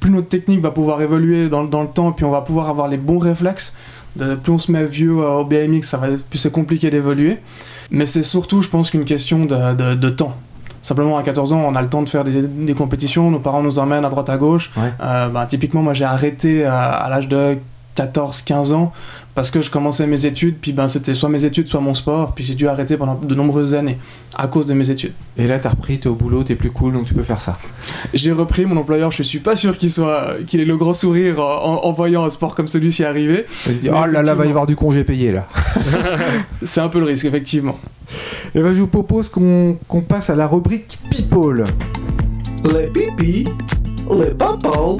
plus 0.00 0.10
notre 0.10 0.28
technique 0.28 0.60
va 0.60 0.70
pouvoir 0.70 1.00
évoluer 1.02 1.48
dans, 1.48 1.64
dans 1.64 1.82
le 1.82 1.88
temps, 1.88 2.12
puis 2.12 2.24
on 2.24 2.30
va 2.30 2.40
pouvoir 2.42 2.68
avoir 2.68 2.88
les 2.88 2.96
bons 2.96 3.18
réflexes. 3.18 3.72
De- 4.16 4.34
plus 4.34 4.52
on 4.52 4.58
se 4.58 4.72
met 4.72 4.84
vieux 4.84 5.18
euh, 5.18 5.40
au 5.40 5.44
BMX, 5.44 5.82
ça 5.82 5.96
va, 5.98 6.08
plus 6.30 6.38
c'est 6.38 6.50
compliqué 6.52 6.90
d'évoluer. 6.90 7.38
Mais 7.90 8.06
c'est 8.06 8.22
surtout, 8.22 8.62
je 8.62 8.68
pense, 8.68 8.90
qu'une 8.90 9.04
question 9.04 9.44
de, 9.44 9.74
de- 9.74 9.94
de 9.94 10.08
temps. 10.08 10.34
Simplement, 10.82 11.16
à 11.18 11.22
14 11.22 11.52
ans, 11.52 11.64
on 11.66 11.74
a 11.74 11.82
le 11.82 11.88
temps 11.88 12.02
de 12.02 12.08
faire 12.08 12.22
des, 12.24 12.42
des 12.42 12.74
compétitions, 12.74 13.30
nos 13.30 13.40
parents 13.40 13.62
nous 13.62 13.78
emmènent 13.80 14.04
à 14.04 14.08
droite 14.08 14.30
à 14.30 14.36
gauche. 14.36 14.70
Ouais. 14.76 14.92
Euh, 15.02 15.28
bah, 15.28 15.46
typiquement, 15.46 15.82
moi 15.82 15.94
j'ai 15.94 16.04
arrêté 16.04 16.64
à, 16.64 16.80
à 16.90 17.10
l'âge 17.10 17.28
de 17.28 17.58
14-15 17.96 18.72
ans 18.72 18.92
parce 19.34 19.50
que 19.50 19.60
je 19.60 19.70
commençais 19.70 20.06
mes 20.06 20.24
études, 20.24 20.56
puis 20.60 20.72
ben, 20.72 20.88
c'était 20.88 21.12
soit 21.12 21.28
mes 21.28 21.44
études, 21.44 21.68
soit 21.68 21.80
mon 21.80 21.92
sport, 21.92 22.32
puis 22.34 22.42
j'ai 22.42 22.54
dû 22.54 22.66
arrêter 22.68 22.96
pendant 22.96 23.14
de 23.14 23.34
nombreuses 23.34 23.74
années 23.74 23.98
à 24.34 24.46
cause 24.48 24.64
de 24.64 24.72
mes 24.72 24.90
études. 24.90 25.12
Et 25.36 25.46
là, 25.46 25.58
t'as 25.58 25.70
repris, 25.70 25.98
t'es 25.98 26.08
au 26.08 26.14
boulot, 26.14 26.42
t'es 26.42 26.54
plus 26.54 26.70
cool, 26.70 26.94
donc 26.94 27.04
tu 27.04 27.12
peux 27.12 27.22
faire 27.22 27.40
ça. 27.40 27.58
J'ai 28.14 28.32
repris 28.32 28.64
mon 28.64 28.78
employeur, 28.78 29.10
je 29.10 29.22
suis 29.22 29.40
pas 29.40 29.54
sûr 29.54 29.76
qu'il 29.76 29.90
soit 29.90 30.36
qu'il 30.46 30.60
ait 30.60 30.64
le 30.64 30.76
grand 30.78 30.94
sourire 30.94 31.38
en, 31.38 31.84
en 31.84 31.92
voyant 31.92 32.24
un 32.24 32.30
sport 32.30 32.54
comme 32.54 32.68
celui-ci 32.68 33.04
arriver. 33.04 33.44
Dis, 33.66 33.90
Mais 33.90 33.90
oh 33.90 34.06
là 34.06 34.22
là, 34.22 34.34
va 34.34 34.46
y 34.46 34.48
avoir 34.48 34.66
du 34.66 34.74
congé 34.74 35.04
payé 35.04 35.32
là. 35.32 35.46
C'est 36.62 36.80
un 36.80 36.88
peu 36.88 36.98
le 36.98 37.04
risque, 37.04 37.26
effectivement. 37.26 37.78
Et 38.54 38.60
ben, 38.60 38.72
je 38.72 38.80
vous 38.80 38.86
propose 38.86 39.28
qu'on 39.28 39.76
qu'on 39.86 40.00
passe 40.00 40.30
à 40.30 40.34
la 40.34 40.46
rubrique 40.46 40.98
People. 41.10 41.64
Les 42.64 42.86
pipis, 42.86 43.46
les 44.10 44.30
papas, 44.30 44.96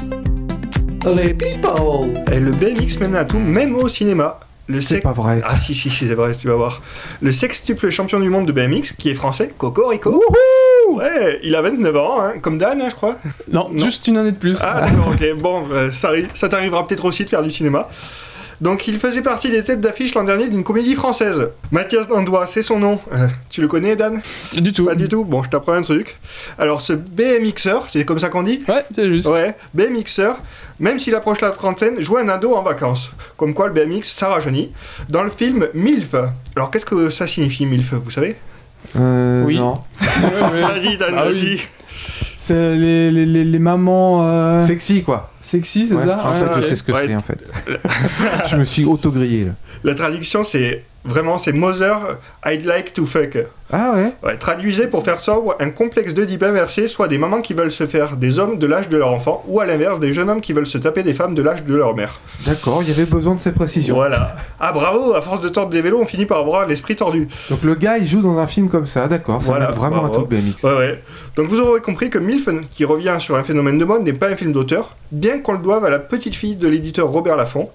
les 1.14 1.34
people. 1.34 2.22
Et 2.32 2.40
le 2.40 2.52
BMX 2.52 2.98
mène 3.00 3.16
à 3.16 3.24
tout, 3.24 3.38
même 3.38 3.74
au 3.76 3.88
cinéma. 3.88 4.40
Le 4.68 4.80
C'est 4.80 5.00
pas 5.00 5.12
vrai. 5.12 5.40
Ah 5.46 5.56
si, 5.56 5.74
si, 5.74 5.90
si, 5.90 6.08
c'est 6.08 6.14
vrai, 6.14 6.32
tu 6.34 6.48
vas 6.48 6.54
voir. 6.56 6.82
Le 7.22 7.30
sextuple 7.30 7.88
champion 7.90 8.18
du 8.18 8.28
monde 8.30 8.46
de 8.46 8.52
BMX, 8.52 8.92
qui 8.98 9.10
est 9.10 9.14
français, 9.14 9.52
Cocorico. 9.56 10.20
Ouais, 10.90 11.38
il 11.44 11.54
a 11.54 11.62
29 11.62 11.96
ans, 11.96 12.20
hein, 12.20 12.32
comme 12.42 12.58
Dan, 12.58 12.80
hein, 12.80 12.86
je 12.90 12.94
crois. 12.94 13.16
Non, 13.52 13.68
Non. 13.72 13.84
juste 13.84 14.06
une 14.08 14.16
année 14.16 14.32
de 14.32 14.36
plus. 14.36 14.60
Ah 14.62 14.80
d'accord, 14.80 15.08
ok, 15.12 15.40
bon, 15.40 15.64
euh, 15.72 15.90
ça 15.92 16.48
t'arrivera 16.48 16.86
peut-être 16.86 17.04
aussi 17.04 17.24
de 17.24 17.28
faire 17.28 17.42
du 17.42 17.50
cinéma. 17.50 17.88
Donc 18.60 18.88
il 18.88 18.98
faisait 18.98 19.20
partie 19.22 19.50
des 19.50 19.62
têtes 19.62 19.80
d'affiche 19.80 20.14
l'an 20.14 20.24
dernier 20.24 20.48
d'une 20.48 20.64
comédie 20.64 20.94
française. 20.94 21.48
Mathias 21.70 22.08
Dandois, 22.08 22.46
c'est 22.46 22.62
son 22.62 22.78
nom. 22.78 22.98
Euh, 23.12 23.26
tu 23.50 23.60
le 23.60 23.68
connais, 23.68 23.96
Dan? 23.96 24.22
Du 24.54 24.72
tout. 24.72 24.86
Pas 24.86 24.94
du 24.94 25.08
tout 25.08 25.24
Bon, 25.24 25.42
je 25.42 25.50
t'apprends 25.50 25.74
un 25.74 25.82
truc. 25.82 26.16
Alors 26.58 26.80
ce 26.80 26.92
BMXer, 26.94 27.80
c'est 27.88 28.04
comme 28.04 28.18
ça 28.18 28.28
qu'on 28.30 28.42
dit? 28.42 28.62
Ouais, 28.68 28.84
c'est 28.94 29.08
juste. 29.08 29.28
Ouais, 29.28 29.54
BMXer, 29.74 30.32
même 30.80 30.98
s'il 30.98 31.14
approche 31.14 31.40
la 31.40 31.50
trentaine, 31.50 32.00
joue 32.00 32.16
un 32.16 32.28
ado 32.28 32.54
en 32.54 32.62
vacances. 32.62 33.10
Comme 33.36 33.52
quoi 33.54 33.68
le 33.68 33.74
BMX, 33.74 34.04
ça 34.04 34.28
rajeunit. 34.28 34.72
Dans 35.10 35.22
le 35.22 35.30
film 35.30 35.66
MILF. 35.74 36.14
Alors 36.54 36.70
qu'est-ce 36.70 36.86
que 36.86 37.10
ça 37.10 37.26
signifie 37.26 37.66
MILF, 37.66 37.92
vous 37.94 38.10
savez? 38.10 38.36
Euh, 38.96 39.44
Oui. 39.44 39.58
Non. 39.58 39.74
Vas-y, 40.00 40.96
Dan, 40.96 41.14
Ah 41.18 41.24
vas-y. 41.26 41.60
C'est 42.46 42.76
les, 42.76 43.10
les, 43.10 43.26
les, 43.26 43.44
les 43.44 43.58
mamans 43.58 44.22
euh, 44.22 44.66
Sexy 44.66 45.02
quoi. 45.02 45.32
sexy, 45.40 45.88
c'est 45.88 45.94
Ouais, 45.94 46.04
ça 46.04 46.16
En 46.16 46.46
Ouais, 46.48 46.54
fait, 46.54 46.62
je 46.62 46.66
sais 46.68 46.76
ce 46.76 46.82
que 46.84 46.92
Ouais. 46.92 47.06
c'est 47.08 47.14
en 47.16 47.20
fait. 47.20 47.44
je 48.50 48.56
me 48.56 48.64
suis 48.64 48.84
auto-grillé 48.84 49.46
là. 49.46 49.52
La 49.82 49.94
traduction, 49.96 50.44
c'est 50.44 50.84
vraiment, 51.06 51.38
c'est 51.38 51.52
Mother, 51.52 52.18
I'd 52.44 52.64
like 52.64 52.92
to 52.94 53.04
fuck. 53.04 53.38
Ah 53.72 53.92
ouais 53.96 54.12
Ouais, 54.22 54.36
traduisez 54.36 54.86
pour 54.86 55.02
faire 55.02 55.18
sobre 55.18 55.56
un 55.58 55.70
complexe 55.70 56.14
d'Oedipe 56.14 56.44
inversé, 56.44 56.86
soit 56.86 57.08
des 57.08 57.18
mamans 57.18 57.40
qui 57.40 57.52
veulent 57.52 57.72
se 57.72 57.84
faire 57.86 58.16
des 58.16 58.38
hommes 58.38 58.58
de 58.58 58.66
l'âge 58.68 58.88
de 58.88 58.96
leur 58.96 59.10
enfant, 59.10 59.42
ou 59.48 59.58
à 59.60 59.66
l'inverse, 59.66 59.98
des 59.98 60.12
jeunes 60.12 60.30
hommes 60.30 60.40
qui 60.40 60.52
veulent 60.52 60.66
se 60.68 60.78
taper 60.78 61.02
des 61.02 61.14
femmes 61.14 61.34
de 61.34 61.42
l'âge 61.42 61.64
de 61.64 61.74
leur 61.74 61.96
mère. 61.96 62.20
D'accord, 62.44 62.82
il 62.82 62.88
y 62.88 62.92
avait 62.92 63.06
besoin 63.06 63.34
de 63.34 63.40
ces 63.40 63.50
précisions. 63.52 63.96
Voilà. 63.96 64.36
Ah 64.60 64.72
bravo, 64.72 65.14
à 65.14 65.20
force 65.20 65.40
de 65.40 65.48
tordre 65.48 65.70
des 65.70 65.82
vélos, 65.82 66.00
on 66.00 66.04
finit 66.04 66.26
par 66.26 66.38
avoir 66.38 66.66
l'esprit 66.66 66.94
tordu. 66.94 67.26
Donc 67.50 67.62
le 67.64 67.74
gars, 67.74 67.98
il 67.98 68.06
joue 68.06 68.22
dans 68.22 68.38
un 68.38 68.46
film 68.46 68.68
comme 68.68 68.86
ça, 68.86 69.08
d'accord, 69.08 69.42
ça 69.42 69.48
Voilà, 69.48 69.70
vraiment 69.72 70.02
bravo. 70.02 70.14
un 70.14 70.18
tout 70.20 70.26
BMX. 70.26 70.62
Ouais, 70.62 70.76
ouais. 70.76 71.02
Donc 71.34 71.48
vous 71.48 71.58
aurez 71.60 71.80
compris 71.80 72.08
que 72.08 72.18
Milf, 72.18 72.48
qui 72.72 72.84
revient 72.84 73.16
sur 73.18 73.34
un 73.34 73.42
phénomène 73.42 73.78
de 73.78 73.84
mode, 73.84 74.02
n'est 74.04 74.12
pas 74.12 74.28
un 74.28 74.36
film 74.36 74.52
d'auteur, 74.52 74.94
bien 75.10 75.40
qu'on 75.40 75.52
le 75.52 75.58
doive 75.58 75.84
à 75.84 75.90
la 75.90 75.98
petite 75.98 76.36
fille 76.36 76.54
de 76.54 76.68
l'éditeur 76.68 77.08
Robert 77.08 77.36
Laffont. 77.36 77.68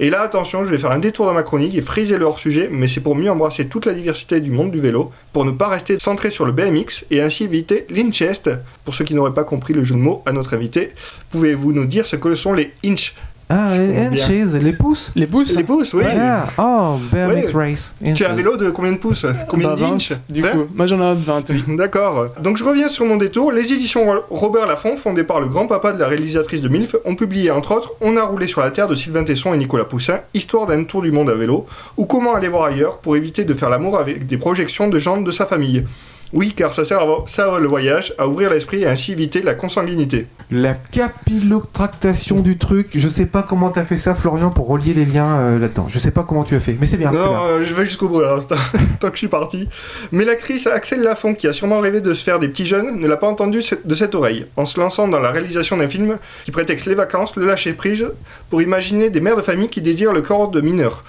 Et 0.00 0.10
là, 0.10 0.22
attention, 0.22 0.64
je 0.64 0.70
vais 0.70 0.78
faire 0.78 0.92
un 0.92 1.00
détour 1.00 1.26
dans 1.26 1.32
ma 1.32 1.42
chronique 1.42 1.74
et 1.74 1.82
friser 1.82 2.18
le 2.18 2.24
hors-sujet, 2.24 2.68
mais 2.70 2.86
c'est 2.86 3.00
pour 3.00 3.16
mieux 3.16 3.30
embrasser 3.30 3.66
toute 3.66 3.84
la 3.84 3.94
diversité 3.94 4.40
du 4.40 4.52
monde 4.52 4.70
du 4.70 4.78
vélo, 4.78 5.10
pour 5.32 5.44
ne 5.44 5.50
pas 5.50 5.66
rester 5.66 5.98
centré 5.98 6.30
sur 6.30 6.46
le 6.46 6.52
BMX 6.52 7.04
et 7.10 7.20
ainsi 7.20 7.44
éviter 7.44 7.84
l'inchest. 7.90 8.48
Pour 8.84 8.94
ceux 8.94 9.04
qui 9.04 9.14
n'auraient 9.14 9.34
pas 9.34 9.42
compris 9.42 9.74
le 9.74 9.82
jeu 9.82 9.96
de 9.96 10.00
mots 10.00 10.22
à 10.24 10.30
notre 10.30 10.54
invité, 10.54 10.90
pouvez-vous 11.30 11.72
nous 11.72 11.84
dire 11.84 12.06
ce 12.06 12.14
que 12.14 12.32
sont 12.34 12.52
les 12.52 12.72
inch 12.84 13.16
Ah, 13.50 13.72
Bien. 13.78 14.12
inches, 14.12 14.28
les 14.60 14.72
pouces 14.72 15.10
Les 15.16 15.26
pouces 15.26 15.56
Les 15.56 15.64
pouces, 15.64 15.94
oui. 15.94 16.02
Ah, 16.06 16.46
oh, 16.58 16.98
BMX 17.10 17.54
Ouais. 17.54 17.70
race. 17.70 17.94
Tu 18.14 18.24
as 18.24 18.30
un 18.30 18.34
vélo 18.34 18.58
de 18.58 18.68
combien 18.70 18.92
de 18.92 18.98
pouces 18.98 19.24
Combien 19.48 19.68
Bah, 19.68 19.74
20, 19.74 19.88
d'inch 19.92 20.12
Du 20.28 20.42
20? 20.42 20.48
coup, 20.50 20.66
moi 20.74 20.86
j'en 20.86 21.00
ai 21.00 21.14
20, 21.18 21.44
oui. 21.50 21.62
D'accord. 21.76 22.26
Donc 22.42 22.58
je 22.58 22.64
reviens 22.64 22.88
sur 22.88 23.06
mon 23.06 23.16
détour. 23.16 23.50
Les 23.52 23.72
éditions 23.72 24.04
Robert 24.28 24.66
Laffont, 24.66 24.96
fondées 24.96 25.24
par 25.24 25.40
le 25.40 25.46
grand-papa 25.46 25.92
de 25.94 25.98
la 25.98 26.08
réalisatrice 26.08 26.60
de 26.60 26.68
MILF, 26.68 26.96
ont 27.06 27.14
publié 27.16 27.50
entre 27.50 27.72
autres 27.74 27.94
On 28.02 28.18
a 28.18 28.22
roulé 28.22 28.46
sur 28.48 28.60
la 28.60 28.70
terre 28.70 28.86
de 28.88 28.94
Sylvain 28.94 29.24
Tesson 29.24 29.54
et 29.54 29.56
Nicolas 29.56 29.84
Poussin, 29.84 30.20
histoire 30.34 30.66
d'un 30.66 30.84
tour 30.84 31.00
du 31.00 31.10
monde 31.10 31.30
à 31.30 31.34
vélo, 31.34 31.66
ou 31.96 32.04
comment 32.04 32.34
aller 32.34 32.48
voir 32.48 32.64
ailleurs 32.64 32.98
pour 32.98 33.16
éviter 33.16 33.44
de 33.44 33.54
faire 33.54 33.70
l'amour 33.70 33.98
avec 33.98 34.26
des 34.26 34.36
projections 34.36 34.88
de 34.88 34.98
gens 34.98 35.20
de 35.22 35.30
sa 35.30 35.46
famille. 35.46 35.84
Oui, 36.32 36.52
car 36.54 36.72
ça 36.74 36.84
sert 36.84 37.00
à, 37.00 37.24
ça, 37.26 37.58
le 37.58 37.66
voyage, 37.66 38.12
à 38.18 38.28
ouvrir 38.28 38.50
l'esprit 38.50 38.82
et 38.82 38.86
ainsi 38.86 39.12
éviter 39.12 39.40
la 39.40 39.54
consanguinité. 39.54 40.26
La 40.50 40.74
capillotractation 40.74 42.40
du 42.40 42.58
truc, 42.58 42.90
je 42.94 43.08
sais 43.08 43.26
pas 43.26 43.42
comment 43.42 43.70
t'as 43.70 43.84
fait 43.84 43.96
ça, 43.98 44.14
Florian, 44.14 44.50
pour 44.50 44.68
relier 44.68 44.92
les 44.94 45.06
liens 45.06 45.38
euh, 45.38 45.58
là-dedans. 45.58 45.86
Je 45.88 45.98
sais 45.98 46.10
pas 46.10 46.24
comment 46.24 46.44
tu 46.44 46.54
as 46.54 46.60
fait, 46.60 46.76
mais 46.78 46.86
c'est 46.86 46.96
bien. 46.96 47.12
Non, 47.12 47.28
bien. 47.28 47.42
euh, 47.42 47.64
je 47.64 47.72
vais 47.74 47.86
jusqu'au 47.86 48.08
bout 48.08 48.20
là, 48.20 48.38
tant 49.00 49.08
que 49.08 49.14
je 49.14 49.18
suis 49.18 49.28
parti. 49.28 49.68
Mais 50.12 50.24
l'actrice 50.24 50.66
Axel 50.66 51.02
Lafont, 51.02 51.34
qui 51.34 51.46
a 51.46 51.52
sûrement 51.52 51.80
rêvé 51.80 52.00
de 52.00 52.12
se 52.12 52.22
faire 52.22 52.38
des 52.38 52.48
petits 52.48 52.66
jeunes, 52.66 52.98
ne 52.98 53.06
l'a 53.06 53.16
pas 53.16 53.28
entendu 53.28 53.60
de 53.84 53.94
cette 53.94 54.14
oreille. 54.14 54.46
En 54.56 54.64
se 54.66 54.78
lançant 54.78 55.08
dans 55.08 55.20
la 55.20 55.30
réalisation 55.30 55.76
d'un 55.78 55.88
film 55.88 56.18
qui 56.44 56.50
prétexte 56.50 56.86
les 56.86 56.94
vacances, 56.94 57.36
le 57.36 57.46
lâcher 57.46 57.72
prise, 57.72 58.10
pour 58.50 58.60
imaginer 58.60 59.08
des 59.10 59.20
mères 59.20 59.36
de 59.36 59.42
famille 59.42 59.68
qui 59.68 59.80
désirent 59.80 60.12
le 60.12 60.22
corps 60.22 60.50
de 60.50 60.60
mineurs. 60.60 61.04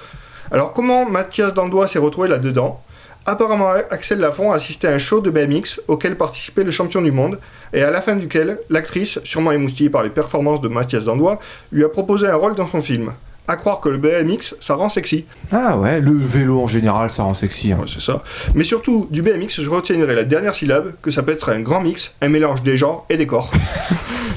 Alors 0.52 0.74
comment 0.74 1.06
Mathias 1.10 1.54
Dandois 1.54 1.88
s'est 1.88 2.00
retrouvé 2.00 2.28
là-dedans? 2.30 2.82
Apparemment, 3.32 3.70
Axel 3.92 4.18
Lafont 4.18 4.52
a 4.52 4.56
assisté 4.56 4.88
à 4.88 4.92
un 4.92 4.98
show 4.98 5.22
de 5.22 5.30
BMX 5.30 5.82
auquel 5.88 6.18
participait 6.18 6.64
le 6.64 6.72
champion 6.72 7.00
du 7.00 7.12
monde, 7.12 7.38
et 7.74 7.84
à 7.84 7.92
la 7.92 8.02
fin 8.02 8.16
duquel, 8.16 8.58
l'actrice, 8.72 9.20
sûrement 9.24 9.52
émoustillée 9.52 9.92
par 9.92 10.02
les 10.02 10.10
performances 10.10 10.62
de 10.62 10.68
Mathias 10.68 11.04
Dandois, 11.04 11.38
lui 11.72 11.84
a 11.84 11.90
proposé 11.90 12.26
un 12.26 12.34
rôle 12.34 12.56
dans 12.56 12.66
son 12.66 12.82
film. 12.82 13.14
À 13.52 13.56
croire 13.56 13.80
que 13.82 13.90
le 13.90 13.98
BMX, 13.98 14.54
ça 14.60 14.76
rend 14.76 14.90
sexy. 14.90 15.26
Ah 15.52 15.76
ouais, 15.78 16.00
le 16.00 16.12
vélo 16.12 16.62
en 16.62 16.68
général, 16.68 17.10
ça 17.10 17.24
rend 17.24 17.34
sexy. 17.34 17.72
hein. 17.72 17.78
Ouais, 17.80 17.88
c'est 17.92 18.00
ça. 18.00 18.24
Mais 18.54 18.64
surtout, 18.64 19.08
du 19.10 19.24
BMX, 19.24 19.62
je 19.64 19.70
retiendrai 19.72 20.14
la 20.14 20.24
dernière 20.24 20.54
syllabe, 20.54 20.94
que 21.02 21.10
ça 21.10 21.24
peut 21.24 21.32
être 21.32 21.50
un 21.50 21.60
grand 21.62 21.82
mix, 21.82 22.14
un 22.22 22.30
mélange 22.30 22.62
des 22.62 22.78
genres 22.78 23.08
et 23.10 23.18
des 23.18 23.26
corps. 23.26 23.52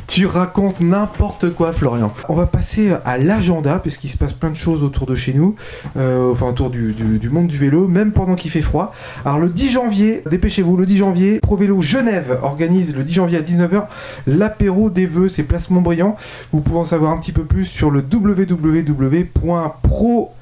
Tu 0.09 0.27
racontes 0.27 0.81
n'importe 0.81 1.55
quoi, 1.55 1.73
Florian. 1.73 2.13
On 2.29 2.35
va 2.35 2.45
passer 2.47 2.93
à 3.07 3.17
l'agenda, 3.17 3.79
puisqu'il 3.79 4.09
se 4.09 4.19
passe 4.19 4.35
plein 4.35 4.51
de 4.51 4.57
choses 4.57 4.83
autour 4.83 5.07
de 5.07 5.15
chez 5.15 5.33
nous, 5.33 5.55
euh, 5.97 6.31
enfin 6.33 6.49
autour 6.49 6.69
du, 6.69 6.93
du- 6.93 7.19
du 7.19 7.31
monde 7.31 7.47
du 7.47 7.57
vélo, 7.57 7.89
même 7.89 8.13
pendant 8.13 8.35
qu'il 8.35 8.51
fait 8.51 8.61
froid. 8.61 8.93
Alors 9.25 9.39
le 9.39 9.49
10 9.49 9.71
janvier, 9.71 10.23
dépêchez-vous, 10.31 10.77
le 10.77 10.85
10 10.85 10.99
janvier, 10.99 11.41
Pro 11.41 11.57
Vélo 11.57 11.81
Genève 11.81 12.39
organise 12.43 12.95
le 12.95 13.05
10 13.05 13.15
janvier 13.15 13.39
à 13.39 13.43
19h 13.43 13.87
l'apéro 14.27 14.91
des 14.91 15.07
vœux, 15.07 15.29
c'est 15.31 15.45
Place 15.45 15.71
Montbriand. 15.71 16.17
Vous 16.53 16.61
pouvez 16.61 16.81
en 16.81 16.85
savoir 16.85 17.13
un 17.13 17.19
petit 17.19 17.33
peu 17.33 17.45
plus 17.45 17.65
sur 17.65 17.91
le 17.91 18.03
www.pro 19.03 20.33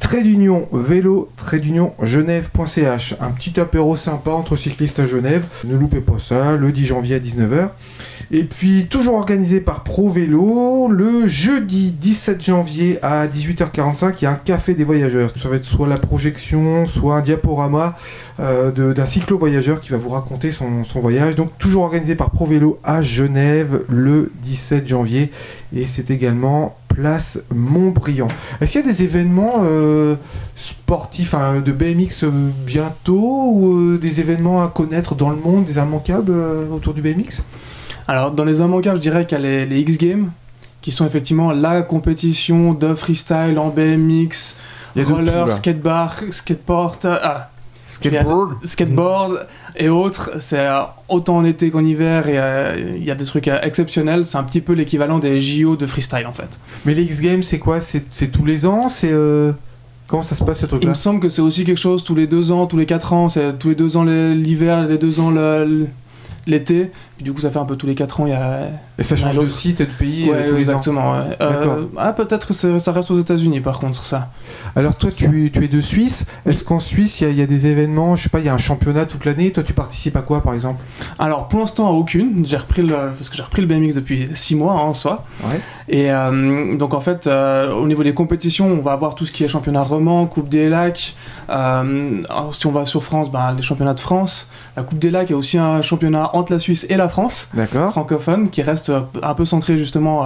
trait 0.00 0.22
d'union 0.22 0.68
vélo 0.72 1.30
trait 1.36 1.60
d'union 1.60 1.94
genève.ch 2.00 3.14
un 3.20 3.30
petit 3.30 3.58
apéro 3.58 3.96
sympa 3.96 4.30
entre 4.30 4.56
cyclistes 4.56 4.98
à 5.00 5.06
Genève. 5.06 5.44
Ne 5.64 5.76
loupez 5.76 6.00
pas 6.00 6.18
ça 6.18 6.56
le 6.56 6.72
10 6.72 6.86
janvier 6.86 7.16
à 7.16 7.18
19h 7.18 7.70
et 8.30 8.44
puis, 8.44 8.86
toujours 8.86 9.16
organisé 9.16 9.60
par 9.60 9.84
Pro 9.84 10.10
Vélo, 10.10 10.88
le 10.88 11.28
jeudi 11.28 11.92
17 11.92 12.42
janvier 12.42 12.98
à 13.02 13.26
18h45, 13.26 14.14
il 14.20 14.24
y 14.24 14.26
a 14.26 14.30
un 14.30 14.36
café 14.36 14.74
des 14.74 14.84
voyageurs. 14.84 15.30
Ça 15.36 15.48
va 15.48 15.56
être 15.56 15.64
soit 15.64 15.88
la 15.88 15.98
projection, 15.98 16.86
soit 16.86 17.16
un 17.16 17.20
diaporama 17.20 17.96
euh, 18.40 18.92
d'un 18.92 19.06
cyclo-voyageur 19.06 19.80
qui 19.80 19.90
va 19.90 19.98
vous 19.98 20.08
raconter 20.08 20.52
son, 20.52 20.82
voyage. 20.94 21.34
Donc, 21.34 21.50
toujours 21.58 21.84
organisé 21.84 22.14
par 22.14 22.30
Pro 22.30 22.46
Vélo 22.46 22.78
à 22.82 23.02
Genève 23.02 23.84
le 23.88 24.32
17 24.42 24.86
janvier. 24.86 25.30
Et 25.74 25.86
c'est 25.86 26.10
également 26.10 26.76
place 26.88 27.40
Montbriand. 27.52 28.28
Est-ce 28.60 28.72
qu'il 28.72 28.86
y 28.86 28.88
a 28.88 28.92
des 28.92 29.02
événements 29.02 29.62
euh, 29.64 30.14
sportifs 30.54 31.34
hein, 31.34 31.60
de 31.60 31.72
BMX 31.72 32.22
euh, 32.22 32.30
bientôt 32.64 33.50
ou 33.52 33.98
des 33.98 34.20
événements 34.20 34.62
à 34.62 34.68
connaître 34.68 35.14
dans 35.14 35.30
le 35.30 35.36
monde, 35.36 35.64
des 35.64 35.76
immanquables 35.78 36.32
autour 36.72 36.94
du 36.94 37.02
BMX 37.02 37.42
Alors, 38.06 38.32
dans 38.32 38.44
les 38.44 38.60
immanquables, 38.60 38.96
je 38.96 39.02
dirais 39.02 39.26
qu'il 39.26 39.38
y 39.38 39.40
a 39.40 39.44
les, 39.44 39.66
les 39.66 39.80
X 39.80 39.98
Games, 39.98 40.30
qui 40.82 40.90
sont 40.90 41.06
effectivement 41.06 41.52
la 41.52 41.82
compétition 41.82 42.74
de 42.74 42.94
freestyle 42.94 43.58
en 43.58 43.68
BMX, 43.68 44.56
Il 44.96 45.04
roller, 45.04 45.52
skatebar, 45.52 46.16
skateboard, 46.30 47.06
ah, 47.06 47.50
Skateboard 47.86 48.56
skateboard 48.64 49.46
et 49.76 49.88
autres. 49.88 50.30
C'est 50.40 50.58
euh, 50.58 50.82
autant 51.08 51.36
en 51.36 51.44
été 51.44 51.70
qu'en 51.70 51.84
hiver 51.84 52.28
et 52.28 52.38
euh, 52.38 52.94
il 52.96 53.04
y 53.04 53.10
a 53.10 53.14
des 53.14 53.24
trucs 53.24 53.48
euh, 53.48 53.60
exceptionnels. 53.62 54.24
C'est 54.24 54.38
un 54.38 54.42
petit 54.42 54.60
peu 54.60 54.72
l'équivalent 54.72 55.18
des 55.18 55.38
JO 55.38 55.76
de 55.76 55.86
freestyle 55.86 56.26
en 56.26 56.32
fait. 56.32 56.58
Mais 56.84 56.94
les 56.94 57.02
X 57.02 57.20
Games, 57.20 57.42
c'est 57.42 57.58
quoi? 57.58 57.80
C'est 57.80 58.32
tous 58.32 58.44
les 58.44 58.64
ans? 58.64 58.88
C'est 58.88 59.12
euh, 59.12 59.52
comment 60.06 60.22
ça 60.22 60.34
se 60.34 60.42
passe 60.42 60.60
ce 60.60 60.66
Il 60.66 60.68
truc-là 60.68 60.90
me 60.90 60.94
semble 60.94 61.20
que 61.20 61.28
c'est 61.28 61.42
aussi 61.42 61.64
quelque 61.64 61.80
chose 61.80 62.04
tous 62.04 62.14
les 62.14 62.26
deux 62.26 62.52
ans, 62.52 62.66
tous 62.66 62.78
les 62.78 62.86
quatre 62.86 63.12
ans. 63.12 63.28
C'est 63.28 63.58
tous 63.58 63.70
les 63.70 63.74
deux 63.74 63.96
ans 63.96 64.04
l'hiver, 64.04 64.86
les 64.86 64.98
deux 64.98 65.20
ans 65.20 65.32
l'été. 66.46 66.90
Puis 67.16 67.22
du 67.24 67.32
coup, 67.32 67.40
ça 67.40 67.50
fait 67.50 67.60
un 67.60 67.64
peu 67.64 67.76
tous 67.76 67.86
les 67.86 67.94
quatre 67.94 68.20
ans. 68.20 68.26
Il 68.26 68.30
y 68.30 68.34
a 68.34 68.62
Et 68.98 69.04
ça 69.04 69.14
change 69.14 69.38
Ouais, 69.38 69.44
de 69.44 69.48
site 69.48 69.80
et 69.80 69.86
de 69.86 69.90
pays 69.92 70.28
Ouais, 70.28 70.34
euh, 70.36 70.48
tous 70.50 70.56
les 70.56 70.68
ans. 70.68 70.72
exactement. 70.80 71.12
ouais. 71.12 71.36
Euh, 71.40 71.84
ah, 71.96 72.12
peut-être 72.12 72.48
que 72.48 72.52
ça 72.54 72.92
reste 72.92 73.10
aux 73.12 73.18
États-Unis 73.20 73.60
par 73.60 73.78
contre, 73.78 74.04
ça. 74.04 74.30
Alors 74.74 74.96
toi, 74.96 75.10
tu, 75.12 75.46
es- 75.46 75.50
tu 75.50 75.64
es 75.64 75.68
de 75.68 75.80
Suisse. 75.80 76.26
Est-ce 76.44 76.64
qu'en 76.64 76.80
Suisse, 76.80 77.20
il 77.20 77.24
y, 77.24 77.26
a- 77.28 77.30
il 77.30 77.38
y 77.38 77.42
a 77.42 77.46
des 77.46 77.66
événements 77.68 78.16
Je 78.16 78.24
sais 78.24 78.28
pas, 78.28 78.40
il 78.40 78.46
y 78.46 78.48
a 78.48 78.54
un 78.54 78.58
championnat 78.58 79.04
toute 79.06 79.24
l'année? 79.24 79.52
Toi, 79.52 79.62
tu 79.62 79.72
participes 79.74 80.16
à 80.16 80.22
quoi, 80.22 80.42
par 80.42 80.54
exemple? 80.54 80.82
Alors 81.20 81.46
pour 81.46 81.60
l'instant, 81.60 81.86
à 81.86 81.90
aucune. 81.92 82.44
J'ai 82.44 82.56
repris 82.56 82.82
le, 82.82 82.94
parce 83.16 83.28
que 83.28 83.36
j'ai 83.36 83.42
repris 83.44 83.62
le 83.62 83.68
BMX 83.68 83.94
depuis 83.94 84.28
6 84.34 84.56
mois 84.56 84.72
hein, 84.72 84.76
en 84.80 84.92
soi. 84.92 85.24
Ouais. 85.44 85.60
Et 85.88 86.10
euh, 86.12 86.76
donc 86.76 86.94
en 86.94 87.00
fait, 87.00 87.26
euh, 87.28 87.72
au 87.74 87.86
niveau 87.86 88.02
des 88.02 88.14
compétitions, 88.14 88.66
on 88.66 88.82
va 88.82 88.90
avoir 88.92 89.14
tout 89.14 89.24
ce 89.24 89.30
qui 89.32 89.44
est 89.44 89.48
championnat 89.48 89.82
roman, 89.84 90.26
Coupe 90.26 90.48
des 90.48 90.68
Lacs. 90.68 91.14
Alors, 91.48 92.54
si 92.54 92.66
on 92.66 92.72
va 92.72 92.86
sur 92.86 93.04
France, 93.04 93.30
ben, 93.30 93.52
les 93.56 93.62
championnats 93.62 93.94
de 93.94 94.00
France. 94.00 94.48
La 94.76 94.82
Coupe 94.82 94.98
des 94.98 95.10
Lacs, 95.10 95.28
il 95.28 95.32
y 95.32 95.34
a 95.34 95.38
aussi 95.38 95.58
un 95.58 95.82
championnat 95.82 96.30
entre 96.34 96.52
la 96.52 96.58
Suisse 96.58 96.86
et 96.88 96.96
la 96.96 97.03
France, 97.08 97.48
D'accord. 97.54 97.90
francophone, 97.92 98.50
qui 98.50 98.62
reste 98.62 98.92
un 99.22 99.34
peu 99.34 99.44
centré 99.44 99.76
justement. 99.76 100.24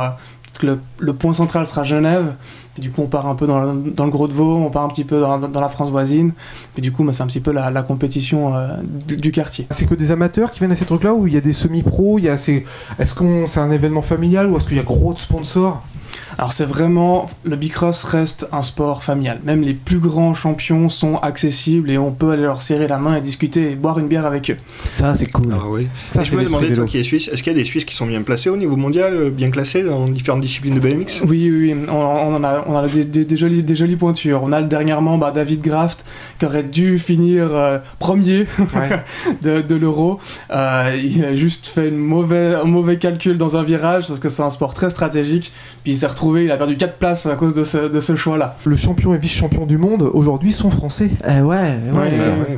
que 0.58 0.66
le, 0.66 0.80
le 0.98 1.12
point 1.12 1.34
central 1.34 1.66
sera 1.66 1.84
Genève. 1.84 2.34
Et 2.76 2.80
du 2.80 2.90
coup, 2.90 3.02
on 3.02 3.06
part 3.06 3.26
un 3.28 3.34
peu 3.36 3.46
dans, 3.46 3.60
le- 3.72 3.90
dans 3.90 4.04
le 4.04 4.10
Gros 4.10 4.26
de 4.28 4.32
Vaud, 4.32 4.56
on 4.56 4.70
part 4.70 4.84
un 4.84 4.88
petit 4.88 5.04
peu 5.04 5.20
dans, 5.20 5.38
dans 5.38 5.60
la 5.60 5.68
France 5.68 5.90
voisine. 5.90 6.32
Et 6.76 6.80
du 6.80 6.90
coup, 6.92 7.04
ben, 7.04 7.12
c'est 7.12 7.22
un 7.22 7.26
petit 7.28 7.38
peu 7.40 7.52
la, 7.52 7.70
la 7.70 7.82
compétition 7.82 8.56
euh, 8.56 8.68
du, 9.06 9.16
du 9.16 9.30
quartier. 9.32 9.66
C'est 9.70 9.86
que 9.86 9.94
des 9.94 10.10
amateurs 10.10 10.50
qui 10.52 10.58
viennent 10.60 10.72
à 10.72 10.76
ces 10.76 10.84
trucs-là 10.84 11.12
ou 11.14 11.26
il 11.28 11.34
y 11.34 11.36
a 11.36 11.40
des 11.40 11.52
semi-pros 11.52 12.18
il 12.18 12.24
y 12.24 12.28
a 12.28 12.38
ces... 12.38 12.64
Est-ce 12.98 13.14
qu'on 13.14 13.46
c'est 13.46 13.60
un 13.60 13.70
événement 13.70 14.02
familial 14.02 14.48
ou 14.50 14.56
est-ce 14.56 14.66
qu'il 14.66 14.76
y 14.76 14.80
a 14.80 14.84
gros 14.84 15.12
de 15.14 15.18
sponsors? 15.18 15.82
Alors 16.38 16.52
c'est 16.52 16.64
vraiment, 16.64 17.28
le 17.42 17.56
bicross 17.56 18.04
reste 18.04 18.48
un 18.52 18.62
sport 18.62 19.02
familial. 19.02 19.40
Même 19.42 19.62
les 19.62 19.74
plus 19.74 19.98
grands 19.98 20.34
champions 20.34 20.88
sont 20.88 21.16
accessibles 21.16 21.90
et 21.90 21.98
on 21.98 22.12
peut 22.12 22.30
aller 22.30 22.42
leur 22.42 22.62
serrer 22.62 22.86
la 22.86 22.98
main 22.98 23.16
et 23.16 23.20
discuter 23.20 23.72
et 23.72 23.74
boire 23.74 23.98
une 23.98 24.06
bière 24.06 24.24
avec 24.24 24.48
eux. 24.52 24.56
Ça, 24.84 25.16
c'est 25.16 25.26
cool. 25.26 25.48
Ah 25.52 25.64
oui. 25.68 25.88
Ça, 26.06 26.22
je 26.22 26.36
me 26.36 26.44
demandais, 26.44 26.72
toi 26.72 26.84
qui 26.84 26.98
es 26.98 27.02
suisse, 27.02 27.28
est-ce 27.32 27.42
qu'il 27.42 27.52
y 27.52 27.56
a 27.56 27.58
des 27.58 27.64
Suisses 27.64 27.84
qui 27.84 27.96
sont 27.96 28.06
bien 28.06 28.22
placés 28.22 28.50
au 28.50 28.56
niveau 28.56 28.76
mondial, 28.76 29.14
euh, 29.14 29.30
bien 29.30 29.50
classés 29.50 29.82
dans 29.82 30.06
différentes 30.06 30.40
disciplines 30.42 30.76
de 30.76 30.80
BMX 30.80 31.22
Oui, 31.26 31.50
oui, 31.50 31.72
oui, 31.72 31.76
on, 31.88 31.92
on 31.94 32.34
en 32.36 32.44
a, 32.44 32.62
on 32.68 32.76
a 32.76 32.86
des, 32.86 33.04
des- 33.04 33.24
des 33.24 33.36
jolies, 33.36 33.64
des 33.64 33.74
jolies 33.74 33.96
pointures. 33.96 34.40
On 34.44 34.52
a 34.52 34.62
dernièrement 34.62 35.18
bah, 35.18 35.32
David 35.32 35.60
Graft 35.60 36.04
qui 36.38 36.46
aurait 36.46 36.62
dû 36.62 37.00
finir 37.00 37.48
euh, 37.52 37.78
premier 37.98 38.46
Ouais. 38.58 39.02
de, 39.42 39.60
de 39.60 39.74
l'euro. 39.74 40.20
Euh, 40.52 40.96
il 41.02 41.24
a 41.24 41.34
juste 41.34 41.66
fait 41.66 41.88
une 41.88 41.96
un 41.96 42.64
mauvais 42.64 42.98
calcul 42.98 43.36
dans 43.36 43.56
un 43.56 43.64
virage 43.64 44.06
parce 44.06 44.20
que 44.20 44.28
c'est 44.28 44.42
un 44.42 44.50
sport 44.50 44.72
très 44.72 44.90
stratégique. 44.90 45.52
Puis 45.82 45.92
il 45.94 45.96
s'est 45.98 46.06
retrouvé, 46.06 46.27
il 46.36 46.50
a 46.50 46.56
perdu 46.56 46.76
4 46.76 46.94
places 46.96 47.26
à 47.26 47.34
cause 47.36 47.54
de 47.54 47.64
ce, 47.64 47.88
de 47.88 48.00
ce 48.00 48.14
choix-là. 48.16 48.56
Le 48.64 48.76
champion 48.76 49.14
et 49.14 49.18
vice-champion 49.18 49.66
du 49.66 49.78
monde 49.78 50.10
aujourd'hui 50.12 50.52
sont 50.52 50.70
français. 50.70 51.10
Eh 51.26 51.40
ouais, 51.40 51.76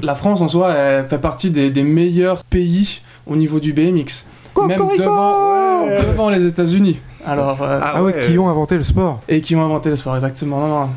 La 0.02 0.14
France 0.14 0.40
en 0.40 0.48
soi 0.48 0.72
elle 0.72 1.06
fait 1.06 1.18
partie 1.18 1.50
des, 1.50 1.70
des 1.70 1.82
meilleurs 1.82 2.44
pays 2.44 3.00
au 3.26 3.36
niveau 3.36 3.60
du 3.60 3.72
BMX. 3.72 4.26
Même 4.66 4.80
devant, 4.98 5.84
Ouais. 5.86 5.98
devant 6.02 6.28
les 6.30 6.44
États-unis. 6.44 6.98
Alors, 7.24 7.62
euh, 7.62 7.78
Ah 7.82 8.02
ouais, 8.02 8.14
qui 8.26 8.38
ont 8.38 8.48
inventé 8.48 8.76
le 8.76 8.82
sport. 8.82 9.20
et 9.28 9.40
qui 9.40 9.54
ont 9.56 9.64
inventé 9.64 9.90
le 9.90 9.96
sport, 9.96 10.14
exactement. 10.14 10.60
Non, 10.60 10.68
non. 10.68 10.88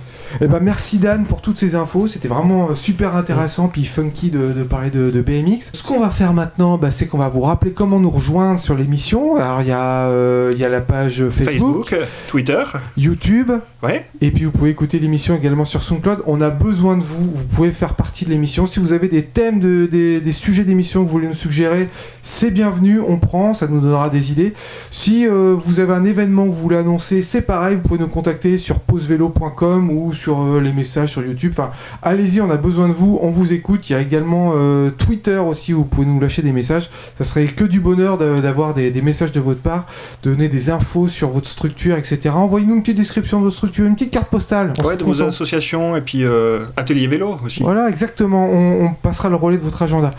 Eh 0.42 0.48
ben 0.48 0.60
merci 0.60 0.98
Dan 0.98 1.26
pour 1.26 1.42
toutes 1.42 1.60
ces 1.60 1.76
infos, 1.76 2.08
c'était 2.08 2.28
vraiment 2.28 2.70
euh, 2.70 2.76
super 2.76 3.16
intéressant 3.16 3.68
puis 3.68 3.86
funky 3.86 4.32
de, 4.32 4.52
de 4.52 4.64
parler 4.64 4.90
de, 4.90 5.12
de 5.12 5.22
BMX. 5.22 5.72
Ce 5.74 5.84
qu'on 5.84 6.00
va 6.00 6.10
faire 6.10 6.34
maintenant, 6.34 6.78
bah, 6.78 6.92
c'est 6.92 7.06
qu'on 7.06 7.18
va 7.20 7.30
vous 7.30 7.42
rappeler 7.42 7.72
comment 7.72 8.00
nous 8.00 8.10
rejoindre 8.10 8.60
sur 8.60 8.76
l'émission. 8.76 9.36
Alors 9.38 9.62
il 9.62 9.68
y, 9.68 9.72
a, 9.72 10.08
euh, 10.08 10.52
il 10.54 10.60
y 10.60 10.66
a 10.66 10.70
la 10.70 10.82
page 10.82 11.28
Facebook, 11.30 11.90
Facebook, 11.90 11.96
Twitter, 12.28 12.64
YouTube, 12.98 13.52
ouais. 13.84 14.06
et 14.22 14.32
puis 14.32 14.46
vous 14.46 14.52
pouvez 14.52 14.72
écouter 14.72 15.00
l'émission 15.00 15.36
également 15.36 15.66
sur 15.66 15.84
SoundCloud. 15.84 16.24
On 16.26 16.42
a 16.42 16.50
besoin 16.50 16.98
de 16.98 17.04
vous, 17.04 17.24
vous 17.24 17.44
pouvez 17.56 17.72
faire 17.72 17.94
partie 17.94 18.26
de 18.26 18.32
l'émission. 18.32 18.66
Si 18.66 18.80
vous 18.80 18.94
avez 18.94 19.08
des 19.08 19.24
thèmes, 19.24 19.60
de, 19.60 19.86
des, 19.86 20.20
des 20.20 20.32
sujets 20.32 20.64
d'émission 20.64 21.02
que 21.02 21.06
vous 21.06 21.12
voulez 21.12 21.28
nous 21.28 21.34
suggérer, 21.34 21.90
c'est 22.24 22.52
bienvenu, 22.52 23.00
on 23.00 23.20
prend, 23.20 23.54
ça 23.54 23.68
nous 23.68 23.80
donnera 23.80 24.10
des 24.10 24.32
idées. 24.32 24.54
Si 24.90 25.28
euh, 25.28 25.56
vous 25.58 25.80
avez 25.80 25.94
un 25.94 26.06
événement 26.06 26.46
que 26.46 26.50
vous 26.50 26.62
voulez 26.62 26.78
annoncer, 26.78 27.22
c'est 27.22 27.42
pareil, 27.42 27.76
vous 27.76 27.82
pouvez 27.82 28.00
nous 28.00 28.08
contacter 28.08 28.58
sur 28.58 28.80
pausevélo.com 28.80 29.90
ou 29.92 30.14
sur 30.14 30.23
euh, 30.32 30.60
les 30.60 30.72
messages 30.72 31.12
sur 31.12 31.24
YouTube. 31.24 31.52
Enfin, 31.54 31.72
allez-y, 32.02 32.42
on 32.42 32.50
a 32.50 32.58
besoin 32.58 32.88
de 32.88 32.94
vous, 32.94 33.20
on 33.22 33.32
vous 33.32 33.54
écoute. 33.54 33.90
Il 33.90 33.94
y 33.94 33.96
a 33.96 34.02
également 34.02 34.54
euh, 34.56 34.90
Twitter 34.90 35.38
aussi 35.38 35.74
où 35.74 35.80
vous 35.80 35.86
pouvez 35.86 36.06
nous 36.06 36.20
lâcher 36.20 36.42
des 36.42 36.52
messages. 36.52 36.90
Ça 37.18 37.24
serait 37.24 37.46
que 37.46 37.64
du 37.66 37.80
bonheur 37.80 38.18
d'avoir 38.18 38.74
des, 38.74 38.92
des 38.92 39.02
messages 39.02 39.32
de 39.32 39.40
votre 39.40 39.62
part, 39.62 39.86
donner 40.24 40.48
des 40.48 40.70
infos 40.70 41.08
sur 41.08 41.30
votre 41.30 41.48
structure, 41.48 41.98
etc. 41.98 42.30
Envoyez-nous 42.34 42.76
une 42.76 42.82
petite 42.82 42.98
description 42.98 43.40
de 43.40 43.46
votre 43.46 43.56
structure, 43.56 43.86
une 43.86 43.96
petite 43.96 44.12
carte 44.12 44.30
postale. 44.30 44.74
On 44.80 44.88
Ouais, 44.88 44.98
de 44.98 45.04
vos 45.04 45.22
associations 45.24 45.96
et 45.96 46.02
puis 46.02 46.26
euh, 46.26 46.66
atelier 46.76 47.08
vélo 47.08 47.38
aussi. 47.46 47.64
Voilà, 47.64 47.90
exactement. 47.90 48.46
On, 48.46 48.86
on 48.86 48.94
passera 48.94 49.30
le 49.30 49.36
relais 49.36 49.58
de 49.58 49.64
votre 49.64 49.82
agenda. 49.82 50.12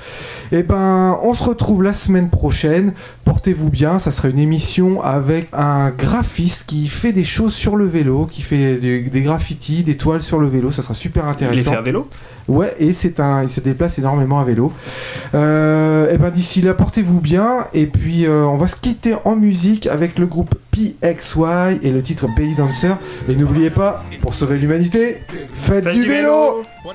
Et 0.52 0.62
ben, 0.62 1.18
on 1.22 1.34
se 1.34 1.42
retrouve 1.42 1.82
la 1.82 1.92
semaine 1.92 2.30
prochaine. 2.30 2.92
Portez-vous 3.24 3.70
bien. 3.70 3.98
Ça 3.98 4.12
sera 4.12 4.28
une 4.28 4.38
émission 4.38 5.02
avec 5.02 5.48
un 5.52 5.90
graphiste 5.90 6.64
qui 6.66 6.88
fait 6.88 7.12
des 7.12 7.24
choses 7.24 7.54
sur 7.54 7.76
le 7.76 7.86
vélo, 7.86 8.26
qui 8.26 8.42
fait 8.42 8.76
des, 8.76 9.02
des 9.02 9.22
graffitis, 9.22 9.82
des 9.82 9.93
toiles 9.96 10.22
sur 10.22 10.38
le 10.40 10.48
vélo. 10.48 10.70
Ça 10.70 10.82
sera 10.82 10.94
super 10.94 11.24
Il 11.24 11.28
est 11.28 11.30
intéressant. 11.30 11.70
fait 11.70 11.76
à 11.76 11.82
vélo? 11.82 12.08
Ouais, 12.46 12.74
et 12.78 12.92
c'est 12.92 13.20
un, 13.20 13.42
il 13.42 13.48
se 13.48 13.60
déplace 13.60 13.98
énormément 13.98 14.38
à 14.38 14.44
vélo. 14.44 14.72
Euh, 15.34 16.12
et 16.12 16.18
ben 16.18 16.30
d'ici 16.30 16.60
là, 16.60 16.74
portez-vous 16.74 17.20
bien. 17.20 17.66
Et 17.72 17.86
puis 17.86 18.26
euh, 18.26 18.44
on 18.44 18.56
va 18.56 18.68
se 18.68 18.76
quitter 18.76 19.14
en 19.24 19.36
musique 19.36 19.86
avec 19.86 20.18
le 20.18 20.26
groupe 20.26 20.54
PXY 20.70 21.80
et 21.82 21.90
le 21.90 22.02
titre 22.02 22.26
Belly 22.36 22.54
Dancer. 22.54 22.96
Et 23.28 23.34
n'oubliez 23.34 23.70
pas, 23.70 24.04
pour 24.20 24.34
sauver 24.34 24.58
l'humanité, 24.58 25.22
faites, 25.52 25.84
Faites 25.84 25.94
du, 25.94 26.02
vélo. 26.02 26.62
Por 26.82 26.94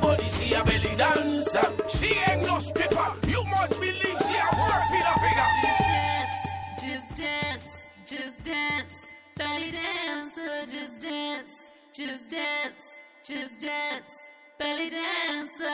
dance, 8.43 9.07
belly 9.37 9.71
dancer, 9.71 10.65
just 10.65 11.01
dance, 11.01 11.51
just 11.93 12.29
dance, 12.31 12.85
just 13.23 13.59
dance, 13.59 14.11
belly 14.57 14.89
dancer. 14.89 15.71